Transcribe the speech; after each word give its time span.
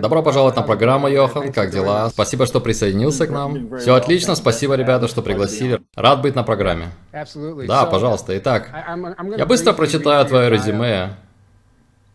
Добро 0.00 0.22
пожаловать 0.22 0.56
на 0.56 0.62
программу, 0.62 1.08
Йохан. 1.08 1.52
Как 1.52 1.70
дела? 1.70 2.10
Спасибо, 2.10 2.46
что 2.46 2.60
присоединился 2.60 3.26
к 3.26 3.30
нам. 3.30 3.76
Все 3.78 3.94
отлично, 3.94 4.34
спасибо, 4.34 4.74
ребята, 4.74 5.08
что 5.08 5.22
пригласили. 5.22 5.80
Рад 5.96 6.22
быть 6.22 6.34
на 6.34 6.42
программе. 6.42 6.88
Да, 7.66 7.86
пожалуйста. 7.86 8.36
Итак, 8.38 8.70
я 9.36 9.46
быстро 9.46 9.72
прочитаю 9.72 10.24
твое 10.26 10.50
резюме. 10.50 11.16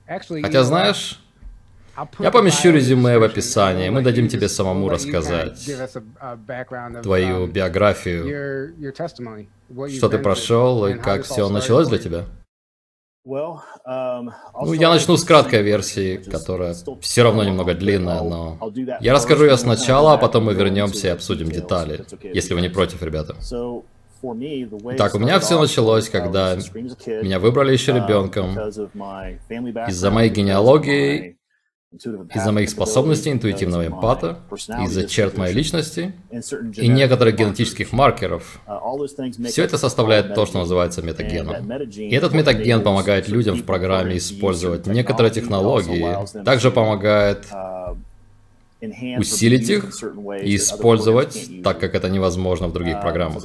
Хотя, 0.07 0.63
знаешь, 0.63 1.19
я 2.19 2.29
помещу 2.31 2.71
резюме 2.71 3.17
в 3.17 3.23
описании, 3.23 3.89
мы 3.89 4.01
дадим 4.01 4.27
тебе 4.27 4.49
самому 4.49 4.89
рассказать 4.89 5.69
твою 7.01 7.47
биографию, 7.47 8.73
что 9.89 10.09
ты 10.09 10.17
прошел 10.19 10.85
и 10.87 10.93
как 10.95 11.23
все 11.23 11.49
началось 11.49 11.87
для 11.87 11.97
тебя. 11.97 12.25
Um, 13.25 14.31
Ну, 14.53 14.73
я 14.73 14.89
начну 14.89 15.17
с 15.17 15.23
краткой 15.23 15.63
версии, 15.63 16.17
которая 16.17 16.75
все 17.01 17.23
равно 17.23 17.43
немного 17.43 17.73
длинная, 17.73 18.21
но... 18.21 18.59
Я 19.01 19.13
расскажу 19.13 19.45
ее 19.45 19.57
сначала, 19.57 20.13
а 20.13 20.17
потом 20.17 20.45
мы 20.45 20.53
вернемся 20.53 21.07
и 21.07 21.09
обсудим 21.09 21.49
детали, 21.49 22.05
если 22.21 22.53
вы 22.53 22.61
не 22.61 22.69
против, 22.69 23.01
ребята. 23.01 23.35
Так, 24.97 25.15
у 25.15 25.19
меня 25.19 25.39
все 25.39 25.59
началось, 25.59 26.09
когда 26.09 26.55
Меня 26.55 27.39
выбрали 27.39 27.73
еще 27.73 27.91
um, 27.91 28.03
ребенком 28.03 28.57
из-за 29.87 30.11
моей 30.11 30.29
генеалогии, 30.29 31.34
из-за 32.33 32.51
моих 32.51 32.69
способностей 32.69 33.31
интуитивного 33.31 33.87
эмпата, 33.87 34.39
из-за 34.85 35.07
черт 35.07 35.37
моей 35.37 35.53
личности 35.53 36.13
и 36.77 36.87
некоторых 36.87 37.35
генетических 37.35 37.91
маркеров. 37.93 38.59
Все 39.45 39.63
это 39.63 39.77
составляет 39.77 40.33
то, 40.33 40.45
что 40.45 40.59
называется 40.59 41.01
метагеном. 41.01 41.71
И 41.89 42.13
этот 42.13 42.33
метаген 42.33 42.81
помогает 42.81 43.29
людям 43.29 43.55
в 43.55 43.63
программе 43.63 44.17
использовать 44.17 44.87
некоторые 44.87 45.31
технологии, 45.31 46.43
также 46.43 46.71
помогает 46.71 47.45
усилить 49.17 49.69
их 49.69 50.03
и 50.43 50.55
использовать, 50.57 51.63
так 51.63 51.79
как 51.79 51.95
это 51.95 52.09
невозможно 52.09 52.67
в 52.67 52.73
других 52.73 53.01
программах. 53.01 53.43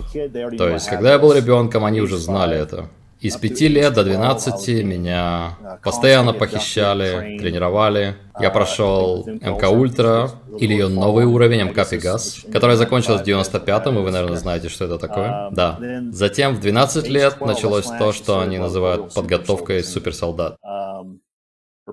То 0.58 0.68
есть, 0.68 0.88
когда 0.88 1.12
я 1.12 1.18
был 1.18 1.32
ребенком, 1.32 1.84
они 1.84 2.00
уже 2.00 2.16
знали 2.16 2.56
это. 2.56 2.88
И 3.20 3.28
с 3.28 3.36
5 3.36 3.60
лет 3.62 3.92
до 3.92 4.02
12 4.02 4.82
меня 4.82 5.58
постоянно 5.84 6.32
похищали, 6.32 7.38
тренировали. 7.38 8.16
Я 8.40 8.50
прошел 8.50 9.26
МК 9.26 9.68
Ультра, 9.68 10.30
или 10.58 10.72
ее 10.72 10.88
новый 10.88 11.26
уровень 11.26 11.62
МК 11.64 11.84
Пегас, 11.84 12.40
который 12.50 12.76
закончилась 12.76 13.20
в 13.20 13.24
95-м, 13.24 13.98
и 13.98 14.02
вы, 14.02 14.10
наверное, 14.10 14.38
знаете, 14.38 14.68
что 14.68 14.86
это 14.86 14.98
такое. 14.98 15.50
Да. 15.52 15.78
Затем 16.12 16.54
в 16.54 16.60
12 16.60 17.08
лет 17.08 17.40
началось 17.40 17.86
то, 17.86 18.12
что 18.12 18.40
они 18.40 18.58
называют 18.58 19.12
подготовкой 19.12 19.84
суперсолдат. 19.84 20.56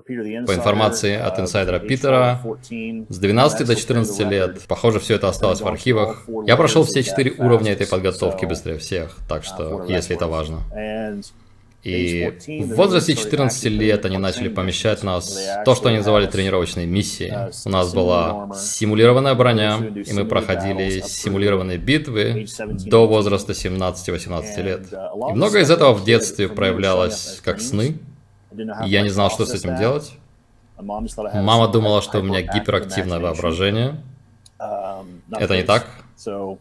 По 0.08 0.54
информации 0.54 1.14
от 1.16 1.38
инсайдера 1.38 1.78
Питера, 1.78 2.40
с 2.70 3.18
12 3.18 3.66
до 3.66 3.76
14 3.76 4.20
лет, 4.30 4.60
похоже, 4.66 5.00
все 5.00 5.16
это 5.16 5.28
осталось 5.28 5.60
в 5.60 5.68
архивах. 5.68 6.26
Я 6.46 6.56
прошел 6.56 6.84
все 6.84 7.02
четыре 7.02 7.32
уровня 7.32 7.72
этой 7.72 7.86
подготовки 7.86 8.46
быстрее 8.46 8.78
всех, 8.78 9.16
так 9.28 9.44
что, 9.44 9.84
если 9.86 10.16
это 10.16 10.26
важно. 10.26 10.62
И 11.84 12.32
в 12.46 12.74
возрасте 12.74 13.14
14 13.14 13.64
лет 13.66 14.04
они 14.04 14.18
начали 14.18 14.48
помещать 14.48 15.02
нас 15.02 15.38
то, 15.64 15.74
что 15.74 15.88
они 15.88 15.98
называли 15.98 16.26
тренировочные 16.26 16.86
миссии. 16.86 17.32
У 17.66 17.70
нас 17.70 17.92
была 17.94 18.50
симулированная 18.54 19.34
броня, 19.34 19.78
и 19.94 20.12
мы 20.12 20.24
проходили 20.24 21.00
симулированные 21.00 21.78
битвы 21.78 22.46
до 22.58 23.06
возраста 23.06 23.52
17-18 23.52 24.62
лет. 24.62 24.86
И 24.92 25.32
многое 25.34 25.62
из 25.62 25.70
этого 25.70 25.92
в 25.92 26.04
детстве 26.04 26.48
проявлялось 26.48 27.40
как 27.44 27.60
сны, 27.60 27.98
я 28.86 29.02
не 29.02 29.10
знал, 29.10 29.30
что 29.30 29.46
с 29.46 29.54
этим 29.54 29.76
делать. 29.76 30.12
Мама 31.42 31.68
думала, 31.68 32.02
что 32.02 32.20
у 32.20 32.22
меня 32.22 32.42
гиперактивное 32.42 33.18
воображение. 33.18 34.02
Это 35.32 35.56
не 35.56 35.62
так. 35.62 35.86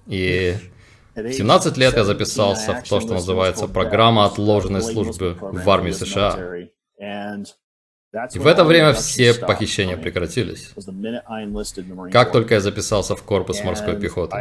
И 0.08 0.56
в 1.16 1.32
17 1.32 1.78
лет 1.78 1.96
я 1.96 2.04
записался 2.04 2.74
в 2.74 2.84
то, 2.88 3.00
что 3.00 3.14
называется 3.14 3.68
программа 3.68 4.26
отложенной 4.26 4.82
службы 4.82 5.38
в 5.40 5.70
армии 5.70 5.92
США. 5.92 6.38
И 8.34 8.40
в 8.40 8.48
это 8.48 8.64
время 8.64 8.94
все 8.94 9.34
похищения 9.34 9.98
прекратились. 9.98 10.72
Как 12.12 12.32
только 12.32 12.54
я 12.56 12.62
записался 12.62 13.16
в 13.18 13.24
корпус 13.24 13.64
морской 13.64 13.98
пехоты. 13.98 14.38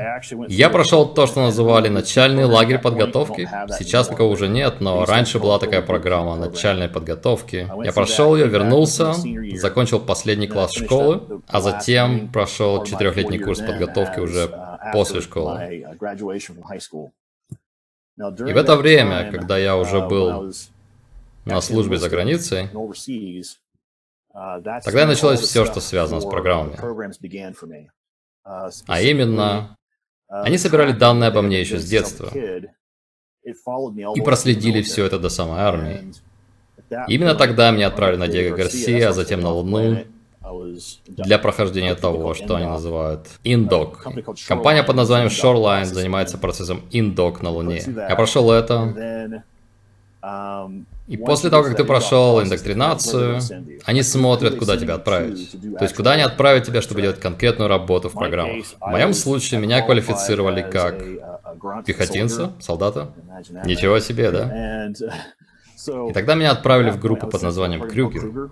Я 0.49 0.71
прошел 0.71 1.12
то, 1.12 1.27
что 1.27 1.43
называли 1.43 1.88
начальный 1.88 2.44
лагерь 2.44 2.78
подготовки. 2.78 3.48
Сейчас 3.77 4.07
такого 4.07 4.33
уже 4.33 4.47
нет, 4.48 4.80
но 4.80 5.04
раньше 5.04 5.41
была 5.41 5.59
такая 5.59 5.83
программа 5.83 6.36
начальной 6.36 6.89
подготовки. 6.89 7.68
Я 7.84 7.92
прошел 7.92 8.36
ее, 8.36 8.47
вернулся, 8.47 9.15
закончил 9.57 9.98
последний 9.98 10.47
класс 10.47 10.72
школы, 10.72 11.42
а 11.48 11.60
затем 11.60 12.30
прошел 12.33 12.84
четырехлетний 12.84 13.41
курс 13.41 13.60
подготовки 13.60 14.21
уже 14.21 14.48
после 14.92 15.21
школы. 15.21 15.84
И 18.19 18.53
в 18.53 18.57
это 18.57 18.77
время, 18.77 19.30
когда 19.30 19.59
я 19.59 19.77
уже 19.77 20.01
был 20.01 20.53
на 21.47 21.60
службе 21.60 21.97
за 21.97 22.09
границей, 22.10 22.69
тогда 24.84 25.07
началось 25.07 25.41
все, 25.41 25.65
что 25.65 25.81
связано 25.81 26.21
с 26.21 26.27
программами. 26.27 26.77
А 28.45 29.01
именно, 29.01 29.77
они 30.28 30.59
собирали 30.59 30.93
данные 30.93 31.28
обо 31.28 31.43
мне 31.43 31.60
еще 31.60 31.78
с 31.78 31.84
детства. 31.89 32.31
и 34.15 34.21
проследили 34.22 34.83
все 34.83 35.04
это 35.07 35.19
до 35.19 35.28
самой 35.28 35.60
армии. 35.60 36.13
Именно 37.09 37.34
тогда 37.34 37.71
меня 37.71 37.89
отправили 37.89 38.19
на 38.19 38.28
Диего 38.28 38.57
Гарсия, 38.57 39.09
а 39.09 39.13
затем 39.13 39.41
на 39.41 39.51
Луну, 39.51 40.04
для 41.09 41.39
прохождения 41.39 41.95
того, 41.95 42.34
что 42.34 42.57
они 42.57 42.66
называют 42.66 43.27
Индок. 43.43 44.07
Компания 44.47 44.83
под 44.84 44.97
названием 44.97 45.28
Shoreline 45.31 45.84
занимается 45.84 46.39
процессом 46.39 46.83
Индок 46.91 47.43
на 47.43 47.51
Луне. 47.51 47.83
Я 47.87 48.15
прошел 48.15 48.51
это, 48.51 49.43
и 51.07 51.17
после 51.17 51.51
того, 51.51 51.63
как 51.63 51.77
ты 51.77 51.85
прошел 51.85 52.43
индоктринацию, 52.43 53.41
они 53.85 54.03
смотрят, 54.03 54.57
куда 54.57 54.77
тебя 54.77 54.95
отправить. 54.95 55.53
То 55.79 55.85
есть, 55.85 55.95
куда 55.95 56.13
они 56.13 56.23
отправят 56.23 56.65
тебя, 56.65 56.83
чтобы 56.83 57.01
делать 57.01 57.21
конкретную 57.21 57.69
работу 57.69 58.09
в 58.09 58.15
программах. 58.15 58.67
В 58.81 58.91
моем 58.91 59.15
случае 59.15 59.61
меня 59.61 59.83
квалифицировали 59.83 60.63
как 60.63 61.05
пехотинца, 61.85 62.53
солдата. 62.61 63.13
Ничего 63.65 64.01
себе, 64.01 64.31
да? 64.31 64.89
И 66.09 66.13
тогда 66.13 66.35
меня 66.35 66.51
отправили 66.51 66.91
в 66.91 66.99
группу 66.99 67.29
под 67.29 67.43
названием 67.43 67.89
Крюгер, 67.89 68.51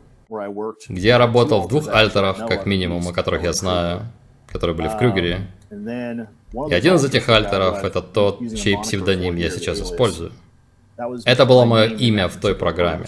где 0.89 1.09
я 1.09 1.19
работал 1.19 1.63
в 1.63 1.69
двух 1.69 1.89
альтерах, 1.89 2.47
как 2.47 2.67
минимум, 2.67 3.09
о 3.09 3.13
которых 3.13 3.43
я 3.43 3.53
знаю, 3.53 4.03
которые 4.47 4.77
были 4.77 4.89
в 4.89 4.97
Крюгере. 4.97 5.49
И 5.71 6.75
один 6.75 6.95
из 6.95 7.05
этих 7.05 7.29
альтеров— 7.29 7.83
это 7.85 8.01
тот, 8.01 8.39
чей 8.55 8.79
псевдоним 8.79 9.35
я 9.35 9.51
сейчас 9.51 9.81
использую. 9.81 10.31
Это 11.25 11.45
было 11.47 11.65
мое 11.65 11.87
имя 11.87 12.29
в 12.29 12.37
той 12.37 12.55
программе, 12.55 13.07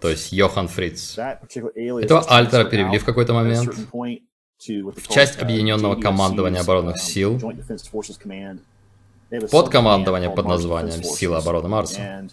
то 0.00 0.08
есть 0.08 0.32
Йохан 0.32 0.68
Фриц. 0.68 1.16
Этого 1.18 2.22
альтера 2.28 2.64
перевели 2.64 2.98
в 2.98 3.04
какой-то 3.04 3.34
момент 3.34 3.72
в 4.68 5.08
часть 5.08 5.40
Объединенного 5.40 5.96
командования 5.96 6.60
оборонных 6.60 6.98
сил, 6.98 7.40
под 9.50 9.68
командование 9.68 10.30
под 10.30 10.46
названием 10.46 11.02
Силы 11.02 11.36
обороны 11.36 11.68
Марса. 11.68 12.28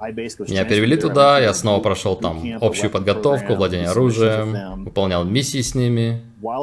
Меня 0.00 0.64
перевели 0.64 0.96
туда, 0.96 1.38
я 1.40 1.52
снова 1.52 1.82
прошел 1.82 2.16
там 2.16 2.42
общую 2.60 2.90
подготовку, 2.90 3.54
владение 3.54 3.90
оружием, 3.90 4.84
выполнял 4.84 5.24
миссии 5.24 5.60
с 5.60 5.74
ними. 5.74 6.22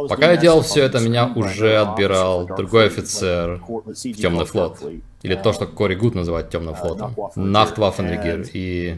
Пока 0.10 0.32
я 0.32 0.38
делал 0.38 0.62
все 0.62 0.84
это, 0.84 1.00
меня 1.00 1.32
уже 1.36 1.78
отбирал 1.78 2.48
другой 2.48 2.88
офицер 2.88 3.62
в 3.68 3.94
Темный 3.94 4.46
флот. 4.46 4.80
Или 5.24 5.36
то, 5.36 5.54
что 5.54 5.66
Кори 5.66 5.96
Гуд 5.96 6.16
называет 6.16 6.50
Темным 6.50 6.76
флотом. 6.76 7.16
Нахтваффенригер. 7.36 8.50
И 8.54 8.98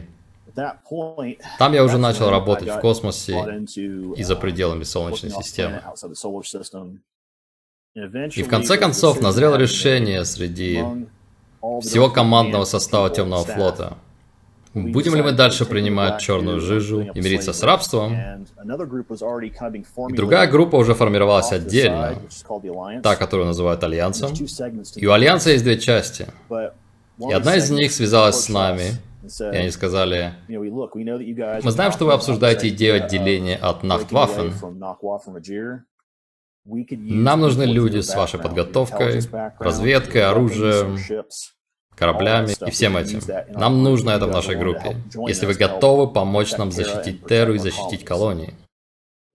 там 1.58 1.72
я 1.72 1.84
уже 1.84 1.98
начал 1.98 2.30
работать 2.30 2.68
в 2.68 2.80
космосе 2.80 3.64
и 4.16 4.22
за 4.22 4.36
пределами 4.36 4.84
Солнечной 4.84 5.30
системы. 5.30 5.82
И 7.94 8.42
в 8.42 8.48
конце 8.48 8.76
концов 8.76 9.20
назрело 9.20 9.56
решение 9.56 10.24
среди 10.24 10.84
всего 11.82 12.10
командного 12.10 12.64
состава 12.64 13.10
Темного 13.10 13.44
флота– 13.44 13.98
Будем 14.72 15.16
ли 15.16 15.22
мы 15.22 15.32
дальше 15.32 15.64
принимать 15.64 16.20
черную 16.20 16.60
жижу 16.60 17.00
и 17.02 17.20
мириться 17.20 17.52
с 17.52 17.62
рабством? 17.62 18.14
И 20.08 20.14
другая 20.14 20.48
группа 20.48 20.76
уже 20.76 20.94
формировалась 20.94 21.52
отдельно, 21.52 22.16
та, 23.02 23.16
которую 23.16 23.46
называют 23.46 23.82
Альянсом. 23.82 24.32
И 24.96 25.06
у 25.06 25.12
Альянса 25.12 25.50
есть 25.50 25.64
две 25.64 25.78
части. 25.78 26.26
И 27.18 27.32
одна 27.32 27.56
из 27.56 27.70
них 27.70 27.92
связалась 27.92 28.44
с 28.44 28.48
нами, 28.48 28.92
и 29.40 29.56
они 29.56 29.70
сказали, 29.70 30.34
мы 30.48 31.70
знаем, 31.70 31.92
что 31.92 32.06
вы 32.06 32.12
обсуждаете 32.12 32.68
идею 32.68 33.04
отделения 33.04 33.56
от 33.56 33.82
Нахтваффен. 33.82 34.54
Нам 36.64 37.40
нужны 37.40 37.64
люди 37.64 38.00
с 38.00 38.14
вашей 38.14 38.38
подготовкой, 38.38 39.20
разведкой, 39.58 40.22
оружием, 40.22 40.96
кораблями 41.96 42.54
и 42.66 42.70
всем 42.70 42.96
этим. 42.96 43.20
Нам 43.50 43.82
нужно 43.82 44.10
это 44.10 44.26
в 44.26 44.30
нашей 44.30 44.56
группе, 44.56 44.96
если 45.26 45.46
вы 45.46 45.54
готовы 45.54 46.08
помочь 46.08 46.56
нам 46.56 46.72
защитить 46.72 47.26
Терру 47.26 47.54
и 47.54 47.58
защитить 47.58 48.04
колонии. 48.04 48.54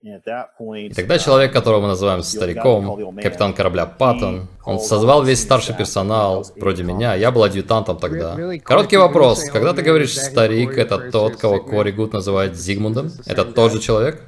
И 0.06 0.94
тогда 0.94 1.18
человек, 1.18 1.52
которого 1.52 1.82
мы 1.82 1.88
называем 1.88 2.22
стариком, 2.22 3.16
капитан 3.16 3.54
корабля 3.54 3.88
Паттон, 3.88 4.48
он 4.64 4.80
созвал 4.80 5.24
весь 5.24 5.42
старший 5.42 5.74
персонал, 5.74 6.46
вроде 6.58 6.84
меня, 6.84 7.16
я 7.16 7.32
был 7.32 7.44
адъютантом 7.44 7.98
тогда. 7.98 8.38
Короткий 8.64 8.98
вопрос, 8.98 9.50
когда 9.50 9.74
ты 9.74 9.82
говоришь 9.82 10.16
«старик», 10.16 10.78
это 10.78 11.10
тот, 11.10 11.38
кого 11.38 11.60
Кори 11.60 11.92
Гуд 11.92 12.14
называет 12.14 12.56
Зигмундом? 12.56 13.12
Это 13.26 13.46
тот 13.46 13.72
же 13.72 13.80
человек? 13.80 14.22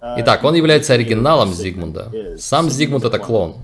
Итак, 0.00 0.44
он 0.44 0.54
является 0.54 0.94
оригиналом 0.94 1.52
Зигмунда. 1.52 2.10
Сам 2.38 2.70
Зигмунд 2.70 3.04
это 3.04 3.18
клон. 3.18 3.56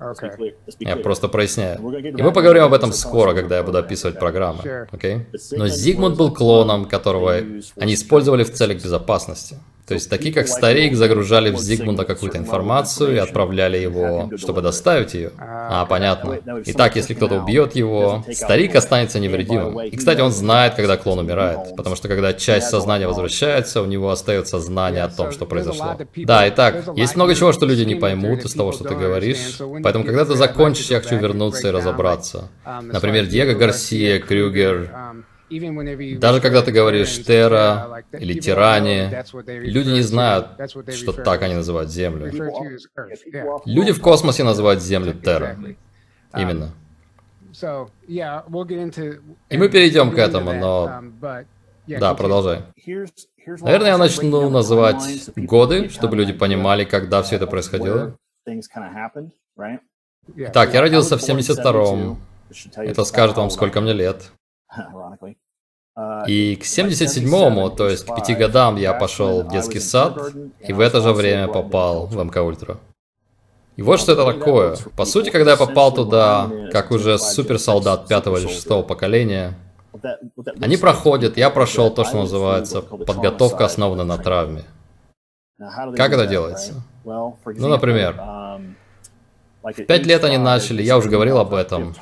Okay. 0.00 0.54
Я 0.78 0.96
просто 0.96 1.28
проясняю. 1.28 1.78
И 2.18 2.22
мы 2.22 2.32
поговорим 2.32 2.64
об 2.64 2.72
этом 2.72 2.92
скоро, 2.92 3.34
когда 3.34 3.58
я 3.58 3.62
буду 3.62 3.78
описывать 3.78 4.18
программы. 4.18 4.86
Окей? 4.90 5.16
Okay? 5.16 5.56
Но 5.58 5.68
Зигмунд 5.68 6.16
был 6.16 6.32
клоном, 6.32 6.86
которого 6.86 7.34
они 7.76 7.94
использовали 7.94 8.44
в 8.44 8.52
целях 8.52 8.82
безопасности. 8.82 9.58
То 9.90 9.94
есть 9.94 10.08
такие, 10.08 10.32
как 10.32 10.46
старик, 10.46 10.94
загружали 10.94 11.50
в 11.50 11.58
Зигмунда 11.58 12.04
какую-то 12.04 12.38
информацию 12.38 13.16
и 13.16 13.18
отправляли 13.18 13.76
его, 13.76 14.30
чтобы 14.36 14.62
доставить 14.62 15.14
ее. 15.14 15.32
А, 15.36 15.84
понятно. 15.84 16.38
Итак, 16.66 16.94
если 16.94 17.14
кто-то 17.14 17.40
убьет 17.42 17.74
его, 17.74 18.24
старик 18.32 18.76
останется 18.76 19.18
невредимым. 19.18 19.80
И, 19.80 19.96
кстати, 19.96 20.20
он 20.20 20.30
знает, 20.30 20.76
когда 20.76 20.96
клон 20.96 21.18
умирает, 21.18 21.74
потому 21.76 21.96
что 21.96 22.06
когда 22.06 22.32
часть 22.32 22.68
сознания 22.68 23.08
возвращается, 23.08 23.82
у 23.82 23.86
него 23.86 24.10
остается 24.10 24.60
знание 24.60 25.02
о 25.02 25.08
том, 25.08 25.32
что 25.32 25.44
произошло. 25.44 25.98
Да, 26.14 26.48
итак, 26.48 26.90
есть 26.94 27.16
много 27.16 27.34
чего, 27.34 27.50
что 27.50 27.66
люди 27.66 27.82
не 27.82 27.96
поймут 27.96 28.44
из 28.44 28.54
того, 28.54 28.70
что 28.70 28.84
ты 28.84 28.94
говоришь, 28.94 29.58
поэтому, 29.82 30.04
когда 30.04 30.24
ты 30.24 30.36
закончишь, 30.36 30.90
я 30.90 31.00
хочу 31.00 31.16
вернуться 31.16 31.66
и 31.66 31.70
разобраться. 31.72 32.48
Например, 32.80 33.26
Диего 33.26 33.58
Гарсия, 33.58 34.20
Крюгер, 34.20 34.88
даже 36.18 36.40
когда 36.40 36.62
ты 36.62 36.72
говоришь 36.72 37.24
«терра» 37.24 38.04
или 38.12 38.38
«тиране», 38.38 39.24
люди 39.46 39.90
не 39.90 40.02
знают, 40.02 40.46
что 40.94 41.12
так 41.12 41.42
они 41.42 41.54
называют 41.54 41.90
Землю. 41.90 42.30
Люди 43.64 43.92
в 43.92 44.00
космосе 44.00 44.44
называют 44.44 44.82
Землю 44.82 45.14
«терра». 45.14 45.56
Именно. 46.36 46.70
И 49.48 49.58
мы 49.58 49.68
перейдем 49.68 50.12
к 50.12 50.18
этому, 50.18 50.52
но... 50.52 51.02
Да, 51.86 52.14
продолжай. 52.14 52.62
Наверное, 53.46 53.88
я 53.88 53.98
начну 53.98 54.48
называть 54.50 55.30
годы, 55.36 55.88
чтобы 55.88 56.16
люди 56.16 56.32
понимали, 56.32 56.84
когда 56.84 57.22
все 57.22 57.36
это 57.36 57.46
происходило. 57.46 58.16
Так, 60.52 60.74
я 60.74 60.80
родился 60.80 61.18
в 61.18 61.22
72-м. 61.22 62.18
Это 62.76 63.04
скажет 63.04 63.36
вам, 63.36 63.50
сколько 63.50 63.80
мне 63.80 63.92
лет. 63.92 64.30
И 66.26 66.56
к 66.56 66.64
77-му, 66.64 67.70
то 67.70 67.88
есть 67.88 68.06
к 68.06 68.14
пяти 68.14 68.34
годам, 68.34 68.76
я 68.76 68.92
пошел 68.92 69.42
в 69.42 69.48
детский 69.50 69.80
сад, 69.80 70.18
и 70.60 70.72
в 70.72 70.80
это 70.80 71.00
же 71.00 71.12
время 71.12 71.48
попал 71.48 72.06
в 72.06 72.16
МК 72.16 72.42
Ультра. 72.42 72.78
И 73.76 73.82
вот 73.82 73.98
что 73.98 74.12
это 74.12 74.26
такое. 74.26 74.76
По 74.96 75.04
сути, 75.04 75.30
когда 75.30 75.52
я 75.52 75.56
попал 75.56 75.92
туда, 75.92 76.50
как 76.70 76.90
уже 76.90 77.18
суперсолдат 77.18 78.08
пятого 78.08 78.36
или 78.36 78.48
шестого 78.48 78.82
поколения, 78.82 79.54
они 80.60 80.76
проходят, 80.76 81.36
я 81.36 81.50
прошел 81.50 81.90
то, 81.90 82.04
что 82.04 82.18
называется 82.18 82.82
подготовка, 82.82 83.64
основана 83.64 84.04
на 84.04 84.18
травме. 84.18 84.64
Как 85.96 86.12
это 86.12 86.26
делается? 86.26 86.74
Ну, 87.04 87.68
например, 87.68 88.20
пять 89.86 90.06
лет 90.06 90.24
они 90.24 90.38
начали, 90.38 90.82
я 90.82 90.96
уже 90.96 91.08
говорил 91.08 91.38
об 91.38 91.54
этом, 91.54 91.94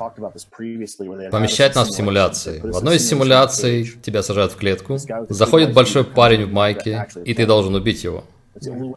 помещать 1.31 1.75
нас 1.75 1.88
в 1.88 1.95
симуляции. 1.95 2.61
В 2.62 2.77
одной 2.77 2.97
из 2.97 3.09
симуляций 3.09 3.91
тебя 4.03 4.23
сажают 4.23 4.53
в 4.53 4.57
клетку, 4.57 4.99
заходит 5.29 5.73
большой 5.73 6.05
парень 6.05 6.47
в 6.47 6.53
майке, 6.53 7.07
и 7.25 7.35
ты 7.35 7.47
должен 7.47 7.75
убить 7.75 8.05
его. 8.05 8.25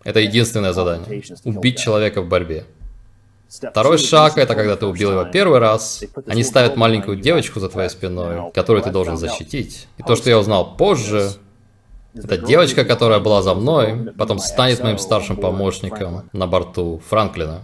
Это 0.04 0.20
единственное 0.20 0.74
задание. 0.74 1.24
Убить 1.44 1.80
человека 1.80 2.22
в 2.22 2.28
борьбе. 2.28 2.66
Второй 3.50 3.98
шаг– 3.98 4.38
это 4.38 4.56
когда 4.56 4.78
ты 4.78 4.86
убил 4.86 5.12
его 5.12 5.26
первый 5.26 5.60
раз, 5.60 6.04
они 6.26 6.42
ставят 6.42 6.78
маленькую 6.78 7.18
девочку 7.18 7.60
за 7.60 7.68
твоей 7.68 7.90
спиной, 7.90 8.50
которую 8.54 8.82
ты 8.82 8.92
должен 8.92 9.18
защитить. 9.18 9.88
И 9.98 10.04
то, 10.04 10.16
что 10.16 10.30
я 10.30 10.40
узнал 10.40 10.78
позже, 10.78 11.32
это 12.14 12.38
девочка, 12.38 12.86
которая 12.86 13.20
была 13.20 13.42
за 13.42 13.54
мной, 13.54 14.14
потом 14.18 14.40
станет 14.40 14.82
моим 14.82 14.98
старшим 14.98 15.36
помощником 15.36 16.30
на 16.32 16.48
борту 16.48 17.02
Франклина. 17.10 17.64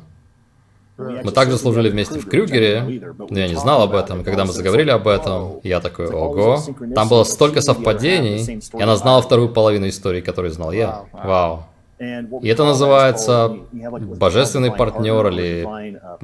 Мы 0.98 1.32
также 1.32 1.58
служили 1.58 1.90
вместе 1.90 2.20
в 2.20 2.28
Крюгере, 2.28 2.82
но 3.30 3.40
я 3.40 3.48
не 3.48 3.56
знал 3.56 3.84
об 3.84 3.94
этом. 3.94 4.24
Когда 4.24 4.46
мы 4.46 4.54
заговорили 4.54 4.90
об 4.90 5.08
этом, 5.08 5.60
я 5.64 5.80
такой, 5.80 6.08
ого, 6.08 6.60
там 6.96 7.08
было 7.08 7.24
столько 7.24 7.62
совпадений, 7.62 8.62
и 8.74 8.82
она 8.82 8.96
знала 8.96 9.22
вторую 9.22 9.50
половину 9.50 9.88
истории, 9.88 10.22
которую 10.22 10.52
знал 10.52 10.72
я. 10.72 11.06
Вау. 11.12 11.66
И 12.00 12.48
это 12.48 12.64
называется 12.64 13.58
божественный 13.72 14.72
партнер 14.72 15.28
или 15.28 15.68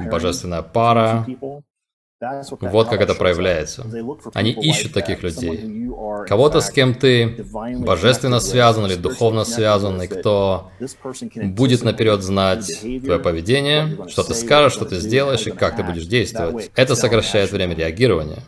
божественная 0.10 0.62
пара. 0.62 1.26
Вот 2.62 2.90
как 2.90 3.02
это 3.02 3.16
проявляется. 3.16 3.86
Они 4.34 4.52
ищут 4.52 4.94
таких 4.94 5.24
людей. 5.24 5.90
Кого-то, 6.28 6.62
с 6.62 6.70
кем 6.70 6.94
ты 6.96 7.46
божественно 7.80 8.40
связан 8.40 8.86
или 8.86 8.96
духовно 8.96 9.46
связан, 9.46 10.02
и 10.02 10.08
кто 10.08 10.72
будет 11.36 11.84
наперед 11.84 12.22
знать 12.22 12.68
твое 12.82 13.20
поведение, 13.20 13.98
что 14.10 14.24
ты 14.24 14.34
скажешь, 14.34 14.74
что 14.74 14.86
ты 14.86 14.98
сделаешь 14.98 15.48
и 15.48 15.52
как 15.52 15.76
ты 15.76 15.84
будешь 15.84 16.06
действовать. 16.06 16.72
Это 16.76 16.96
сокращает 16.96 17.52
время 17.52 17.76
реагирования. 17.76 18.44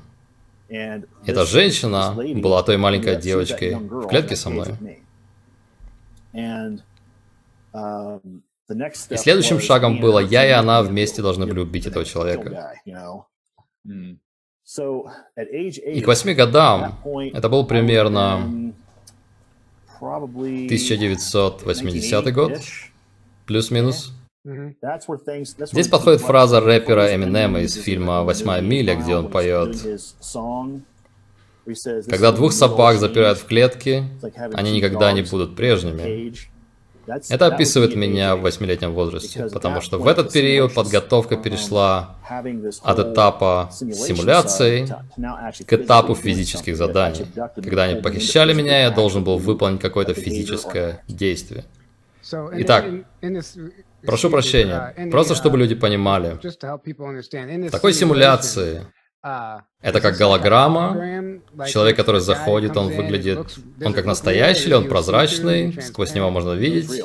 Эта 1.25 1.45
женщина 1.45 2.15
была 2.35 2.63
той 2.63 2.77
маленькой 2.77 3.17
девочкой 3.17 3.75
в 3.75 4.07
клетке 4.07 4.35
со 4.35 4.49
мной. 4.49 4.75
И 9.09 9.17
следующим 9.17 9.59
шагом 9.59 9.99
было, 9.99 10.19
я 10.19 10.47
и 10.47 10.51
она 10.51 10.81
вместе 10.81 11.21
должны 11.21 11.45
были 11.45 11.59
убить 11.59 11.85
этого 11.85 12.03
человека. 12.03 12.73
И 13.85 14.17
к 16.01 16.07
восьми 16.07 16.33
годам, 16.33 16.95
это 17.33 17.49
был 17.49 17.67
примерно 17.67 18.73
1980 19.99 22.33
год, 22.33 22.53
плюс-минус. 23.45 24.11
Здесь 24.43 25.87
подходит 25.87 26.21
фраза 26.21 26.61
рэпера 26.61 27.15
Эминема 27.15 27.61
из 27.61 27.75
фильма 27.75 28.23
«Восьмая 28.23 28.61
миля», 28.61 28.95
где 28.95 29.15
он 29.15 29.29
поет 29.29 29.77
«Когда 32.07 32.31
двух 32.31 32.53
собак 32.53 32.97
запирают 32.97 33.37
в 33.39 33.45
клетке, 33.45 34.03
они 34.53 34.71
никогда 34.71 35.11
не 35.13 35.23
будут 35.23 35.55
прежними. 35.55 36.33
Это 37.29 37.47
описывает 37.47 37.95
меня 37.95 38.35
в 38.35 38.41
восьмилетнем 38.41 38.93
возрасте, 38.93 39.47
потому 39.51 39.81
что 39.81 39.97
в 39.97 40.07
этот 40.07 40.31
период 40.31 40.73
подготовка 40.73 41.37
перешла 41.37 42.15
от 42.83 42.99
этапа 42.99 43.69
симуляции 43.71 44.87
к 45.65 45.73
этапу 45.73 46.15
физических 46.15 46.77
заданий. 46.77 47.25
Когда 47.55 47.83
они 47.83 48.01
похищали 48.01 48.53
меня, 48.53 48.81
я 48.83 48.91
должен 48.91 49.23
был 49.23 49.37
выполнить 49.37 49.81
какое-то 49.81 50.13
физическое 50.13 51.03
действие. 51.07 51.65
Итак, 52.31 52.85
прошу 54.01 54.29
прощения, 54.29 55.09
просто 55.11 55.35
чтобы 55.35 55.57
люди 55.57 55.75
понимали, 55.75 56.39
в 56.41 57.71
такой 57.71 57.93
симуляции 57.93 58.81
это 59.81 60.01
как 60.01 60.17
голограмма. 60.17 61.41
Человек, 61.67 61.97
который 61.97 62.21
заходит, 62.21 62.77
он 62.77 62.91
выглядит... 62.93 63.57
Он 63.83 63.93
как 63.93 64.05
настоящий 64.05 64.73
он 64.73 64.87
прозрачный? 64.87 65.81
Сквозь 65.81 66.13
него 66.13 66.29
можно 66.29 66.51
видеть? 66.51 67.03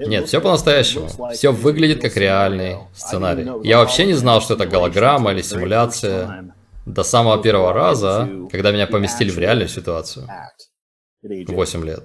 Нет, 0.00 0.26
все 0.26 0.40
по-настоящему. 0.40 1.08
Все 1.32 1.52
выглядит 1.52 2.02
как 2.02 2.16
реальный 2.16 2.76
сценарий. 2.94 3.48
Я 3.66 3.78
вообще 3.78 4.06
не 4.06 4.14
знал, 4.14 4.40
что 4.40 4.54
это 4.54 4.66
голограмма 4.66 5.32
или 5.32 5.42
симуляция 5.42 6.54
до 6.84 7.02
самого 7.02 7.42
первого 7.42 7.72
раза, 7.72 8.28
когда 8.50 8.70
меня 8.70 8.86
поместили 8.86 9.30
в 9.30 9.38
реальную 9.38 9.68
ситуацию. 9.68 10.28
8 11.22 11.84
лет. 11.84 12.04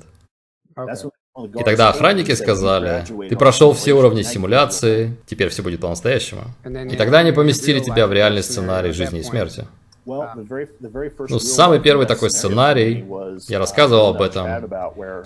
И 1.38 1.64
тогда 1.64 1.90
охранники 1.90 2.34
сказали, 2.34 3.06
ты 3.30 3.38
прошел 3.38 3.72
все 3.72 3.94
уровни 3.94 4.22
симуляции, 4.22 5.16
теперь 5.26 5.48
все 5.48 5.64
будет 5.64 5.80
по-настоящему. 5.80 6.42
И 6.66 6.96
тогда 6.98 7.20
они 7.20 7.32
поместили 7.32 7.80
тебя 7.80 8.08
в 8.08 8.14
реальный 8.14 8.44
сценарий 8.44 8.92
жизни 8.92 9.22
и 9.22 9.24
смерти. 9.24 9.66
Ну, 10.06 11.40
самый 11.40 11.80
первый 11.80 12.06
такой 12.06 12.32
сценарий, 12.32 13.06
я 13.48 13.60
рассказывал 13.60 14.08
об 14.08 14.22
этом, 14.22 14.70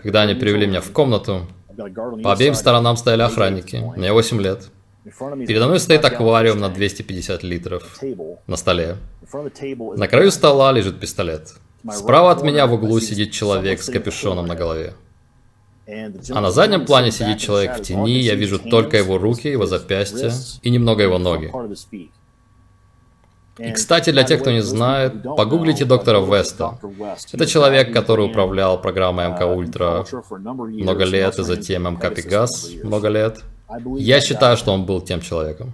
когда 0.03 0.21
они 0.21 0.35
привели 0.35 0.67
меня 0.67 0.81
в 0.81 0.91
комнату. 0.91 1.47
По 2.24 2.33
обеим 2.33 2.53
сторонам 2.53 2.97
стояли 2.97 3.24
охранники, 3.24 3.77
мне 3.95 4.13
8 4.13 4.41
лет. 4.41 4.69
Передо 5.03 5.67
мной 5.67 5.79
стоит 5.79 6.05
аквариум 6.05 6.59
на 6.59 6.69
250 6.69 7.43
литров 7.43 7.83
на 8.45 8.57
столе. 8.57 8.97
На 9.95 10.07
краю 10.07 10.31
стола 10.31 10.71
лежит 10.71 11.00
пистолет. 11.00 11.55
Справа 11.91 12.31
от 12.31 12.43
меня 12.43 12.67
в 12.67 12.74
углу 12.74 13.00
сидит 13.00 13.31
человек 13.31 13.81
с 13.81 13.89
капюшоном 13.89 14.45
на 14.45 14.55
голове. 14.55 14.93
А 15.88 16.42
на 16.42 16.51
заднем 16.51 16.86
плане 16.86 17.12
сидит 17.12 17.39
человек 17.39 17.77
в 17.77 17.82
тени, 17.82 18.20
я 18.20 18.36
вижу 18.36 18.60
только 18.60 18.98
его 18.98 19.18
руки, 19.18 19.48
его 19.48 19.65
запястья 19.65 20.32
и 20.63 20.70
немного 20.70 21.04
его 21.04 21.20
ноги. 21.20 21.51
И, 23.58 23.72
кстати, 23.72 24.12
для 24.12 24.24
тех, 24.24 24.42
кто 24.42 24.51
не 24.51 24.62
знает, 24.62 25.24
погуглите 25.24 25.86
доктора 25.86 26.20
Веста. 26.20 26.77
Это 27.32 27.46
человек, 27.46 27.94
который 27.94 28.25
управлял 28.25 28.82
программой 28.82 29.30
МК 29.30 29.46
Ультра 29.46 30.06
много 30.30 31.06
лет, 31.06 31.39
и 31.39 31.44
затем 31.44 31.84
МК 31.84 32.10
Пегас 32.10 32.70
много 32.84 33.08
лет. 33.08 33.44
Я 33.98 34.20
считаю, 34.22 34.58
что 34.58 34.74
он 34.74 34.86
был 34.86 35.01
тем 35.01 35.22
человеком. 35.22 35.74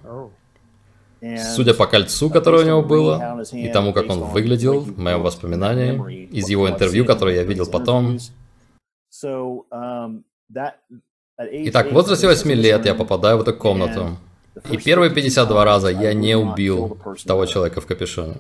Судя 1.56 1.74
по 1.74 1.86
кольцу, 1.88 2.30
которое 2.30 2.64
у 2.64 2.68
него 2.68 2.82
было, 2.82 3.44
и 3.52 3.70
тому, 3.70 3.94
как 3.94 4.10
он 4.10 4.20
выглядел, 4.24 4.82
в 4.82 5.00
моем 5.00 5.22
воспоминании, 5.22 6.26
из 6.26 6.50
его 6.50 6.68
интервью, 6.70 7.06
которое 7.06 7.36
я 7.36 7.44
видел 7.44 7.66
потом. 7.66 8.18
Итак, 11.38 11.88
в 11.90 11.94
возрасте 11.94 12.28
8 12.28 12.52
лет 12.52 12.86
я 12.86 12.96
попадаю 12.96 13.38
в 13.38 13.42
эту 13.42 13.54
комнату. 13.54 14.18
И 14.70 14.78
первые 14.78 15.12
52 15.12 15.66
раза 15.66 15.90
я 15.90 16.14
не 16.14 16.36
убил 16.36 16.98
того 17.26 17.46
человека 17.46 17.82
в 17.82 17.86
капюшоне. 17.86 18.38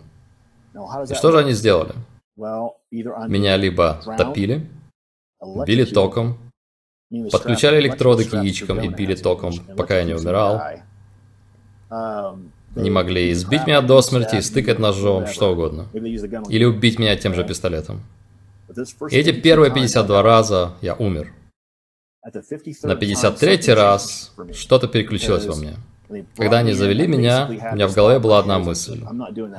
И 1.09 1.13
что 1.13 1.31
же 1.31 1.39
они 1.39 1.53
сделали? 1.53 1.93
Меня 2.37 3.57
либо 3.57 4.01
топили, 4.17 4.67
били 5.65 5.85
током, 5.85 6.37
подключали 7.31 7.79
электроды 7.79 8.25
к 8.25 8.33
яичкам 8.33 8.79
и 8.79 8.87
били 8.87 9.15
током, 9.15 9.53
пока 9.77 9.97
я 9.97 10.03
не 10.03 10.13
умирал, 10.13 10.61
не 12.75 12.89
могли 12.89 13.31
избить 13.31 13.67
меня 13.67 13.81
до 13.81 14.01
смерти, 14.01 14.39
стыкать 14.39 14.79
ножом, 14.79 15.27
что 15.27 15.51
угодно. 15.51 15.87
Или 16.49 16.63
убить 16.63 16.99
меня 16.99 17.15
тем 17.17 17.33
же 17.33 17.43
пистолетом. 17.43 18.01
И 19.09 19.15
эти 19.15 19.31
первые 19.31 19.71
52 19.71 20.21
раза 20.21 20.73
я 20.81 20.95
умер. 20.95 21.33
На 22.83 22.95
53 22.95 23.73
раз 23.73 24.33
что-то 24.53 24.87
переключилось 24.87 25.45
во 25.45 25.55
мне. 25.55 25.75
Когда 26.35 26.59
они 26.59 26.73
завели 26.73 27.07
меня, 27.07 27.47
у 27.71 27.75
меня 27.75 27.87
в 27.87 27.95
голове 27.95 28.19
была 28.19 28.39
одна 28.39 28.59
мысль. 28.59 29.01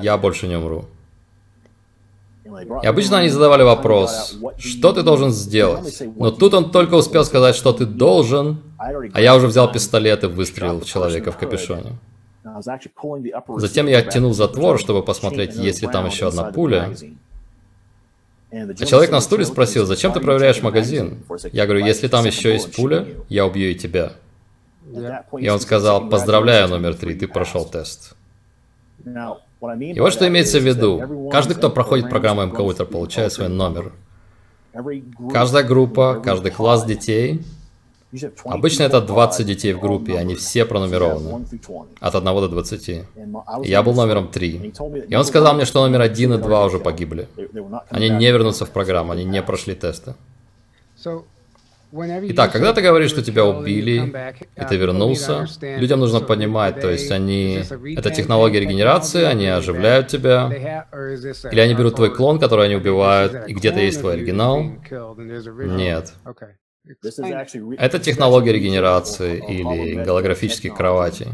Я 0.00 0.16
больше 0.19 0.47
не 0.47 0.57
умру. 0.57 0.85
И 2.83 2.87
обычно 2.87 3.19
они 3.19 3.28
задавали 3.28 3.62
вопрос, 3.62 4.37
что 4.59 4.92
ты 4.92 5.02
должен 5.02 5.31
сделать? 5.31 6.02
Но 6.16 6.31
тут 6.31 6.54
он 6.54 6.71
только 6.71 6.95
успел 6.95 7.25
сказать, 7.25 7.54
что 7.54 7.73
ты 7.73 7.87
должен, 7.87 8.61
а 8.78 9.21
я 9.21 9.37
уже 9.37 9.47
взял 9.47 9.71
пистолет 9.71 10.25
и 10.25 10.26
выстрелил 10.26 10.81
в 10.81 10.85
человека 10.85 11.31
в 11.33 11.38
капюшоне. 11.38 11.99
Затем 13.57 13.87
я 13.87 13.99
оттянул 13.99 14.35
затвор, 14.35 14.78
чтобы 14.78 15.02
посмотреть, 15.02 15.54
есть 15.54 15.83
ли 15.83 15.88
там 15.88 16.07
еще 16.07 16.28
одна 16.28 16.45
пуля. 16.45 16.95
А 18.52 18.85
человек 18.85 19.11
на 19.11 19.21
стуле 19.21 19.47
спросил, 19.47 19.87
зачем 19.87 20.12
ты 20.12 20.21
проверяешь 20.21 20.61
магазин? 20.62 21.23
Я 21.52 21.64
говорю, 21.64 21.87
если 21.87 22.06
там 22.09 22.26
еще 22.26 22.52
есть 22.52 22.76
пуля, 22.76 23.06
я 23.30 23.47
убью 23.47 23.71
и 23.71 23.75
тебя. 23.75 24.12
И 25.38 25.49
он 25.49 25.59
сказал, 25.59 26.09
поздравляю, 26.11 26.68
номер 26.68 26.94
три, 26.94 27.14
ты 27.14 27.26
прошел 27.26 27.64
тест. 27.64 28.14
И 29.04 30.00
вот 30.00 30.12
что 30.12 30.28
имеется 30.28 30.59
в 30.59 30.64
виду. 30.64 31.30
Каждый, 31.30 31.54
кто 31.54 31.71
проходит 31.71 32.11
программу 32.11 32.44
МКУТР, 32.44 32.85
получает 32.85 33.32
свой 33.32 33.49
номер. 33.49 33.92
Каждая 35.32 35.62
группа, 35.64 36.21
каждый 36.23 36.50
класс 36.50 36.85
детей 36.85 37.42
Обычно 38.45 38.83
это 38.83 39.00
20 39.00 39.47
детей 39.47 39.73
в 39.73 39.81
группе, 39.81 40.19
они 40.19 40.35
все 40.35 40.64
пронумерованы. 40.64 41.47
От 42.00 42.14
1 42.14 42.25
до 42.25 42.49
20. 42.49 43.04
Я 43.64 43.83
был 43.83 43.95
номером 43.95 44.28
3. 44.28 44.73
И 45.09 45.16
он 45.16 45.25
сказал 45.25 45.54
мне, 45.54 45.64
что 45.64 45.81
номер 45.87 46.02
1 46.02 46.35
и 46.35 46.38
2 46.38 46.64
уже 46.66 46.78
погибли. 46.78 47.28
Они 47.90 48.11
не 48.11 48.31
вернутся 48.31 48.66
в 48.66 48.71
программу, 48.71 49.12
они 49.12 49.25
не 49.25 49.42
прошли 49.42 49.75
тесты. 49.75 50.14
Итак, 51.95 52.52
когда 52.52 52.73
ты 52.73 52.81
говоришь, 52.81 53.11
что 53.11 53.23
тебя 53.23 53.45
убили, 53.45 54.11
и 54.57 54.64
ты 54.64 54.76
вернулся, 54.76 55.47
людям 55.61 56.00
нужно 56.00 56.21
понимать, 56.21 56.81
то 56.81 56.90
есть 56.90 57.11
они... 57.11 57.62
Это 57.97 58.11
технология 58.11 58.61
регенерации, 58.61 59.25
они 59.25 59.47
оживляют 59.47 60.09
тебя, 60.09 60.87
или 61.50 61.61
они 61.61 61.75
берут 61.75 61.97
твой 61.97 62.14
клон, 62.14 62.38
который 62.38 62.64
они 62.64 62.76
убивают, 62.76 63.47
и 63.47 63.52
где-то 63.52 63.81
есть 63.81 64.00
твой 64.00 64.14
оригинал? 64.14 64.64
Нет. 65.66 66.14
Это 67.78 67.98
технология 68.00 68.52
регенерации 68.52 69.38
или 69.38 70.04
голографических 70.04 70.74
кроватей. 70.74 71.28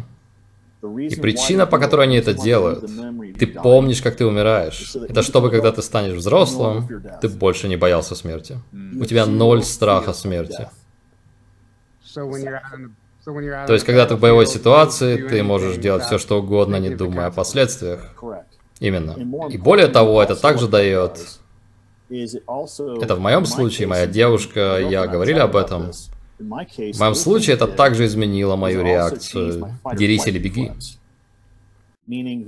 И 0.83 1.17
причина, 1.17 1.67
по 1.67 1.79
которой 1.79 2.07
они 2.07 2.17
это 2.17 2.35
делают, 2.35 2.89
ты 3.39 3.47
помнишь, 3.47 4.01
как 4.01 4.17
ты 4.17 4.27
умираешь. 4.27 4.95
Это 4.95 5.23
чтобы, 5.23 5.51
когда 5.51 5.73
ты 5.73 5.83
станешь 5.83 6.15
взрослым, 6.15 6.87
ты 7.21 7.29
больше 7.29 7.69
не 7.69 7.77
боялся 7.77 8.15
смерти. 8.15 8.59
У 8.73 9.05
тебя 9.05 9.27
ноль 9.27 9.65
страха 9.65 10.13
смерти. 10.13 10.69
То 12.15 13.73
есть, 13.73 13.85
когда 13.85 14.07
ты 14.07 14.15
в 14.15 14.21
боевой 14.21 14.47
ситуации, 14.47 15.17
ты 15.29 15.43
можешь 15.43 15.77
делать 15.79 16.05
все, 16.05 16.19
что 16.19 16.39
угодно, 16.39 16.77
не 16.77 16.91
думая 16.91 17.27
о 17.27 17.31
последствиях. 17.31 18.15
Именно. 18.81 19.49
И 19.51 19.59
более 19.59 19.89
того, 19.89 20.23
это 20.23 20.37
также 20.37 20.69
дает 20.69 21.41
это 22.11 23.15
в 23.15 23.21
моем 23.21 23.45
случае, 23.45 23.87
моя 23.87 24.07
девушка, 24.07 24.79
я 24.79 25.07
говорили 25.07 25.39
об 25.39 25.57
этом. 25.57 25.93
В 26.39 26.99
моем 26.99 27.15
случае 27.15 27.57
это 27.57 27.67
также 27.67 28.07
изменило 28.07 28.57
мою 28.57 28.83
реакцию. 28.83 29.79
Дерись 29.95 30.27
или 30.27 30.39
беги. 30.39 30.73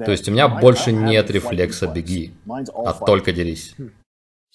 То 0.05 0.11
есть 0.11 0.29
у 0.29 0.33
меня 0.33 0.49
больше 0.49 0.93
нет 0.93 1.31
рефлекса 1.31 1.87
беги, 1.87 2.33
а 2.49 2.93
только 2.95 3.33
дерись. 3.33 3.75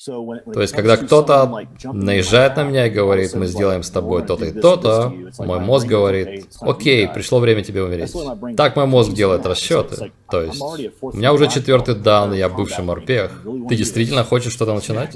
То 0.03 0.61
есть, 0.61 0.73
когда 0.73 0.97
кто-то 0.97 1.67
наезжает 1.83 2.57
на 2.57 2.63
меня 2.63 2.87
и 2.87 2.89
говорит, 2.89 3.33
мы 3.33 3.47
сделаем 3.47 3.81
с 3.81 3.89
тобой 3.89 4.25
то-то 4.25 4.45
и 4.45 4.51
то-то, 4.51 5.13
мой 5.39 5.59
мозг 5.59 5.87
говорит, 5.87 6.47
окей, 6.59 7.07
пришло 7.07 7.39
время 7.39 7.63
тебе 7.63 7.81
умереть. 7.81 8.13
Так 8.57 8.75
мой 8.75 8.87
мозг 8.87 9.13
делает 9.13 9.45
расчеты. 9.45 10.11
То 10.29 10.41
есть, 10.41 10.61
у 11.01 11.15
меня 11.15 11.31
уже 11.33 11.47
четвертый 11.47 11.95
дан, 11.95 12.33
я 12.33 12.49
бывший 12.49 12.83
морпех. 12.83 13.41
Ты 13.69 13.75
действительно 13.75 14.23
хочешь 14.23 14.51
что-то 14.51 14.73
начинать? 14.75 15.15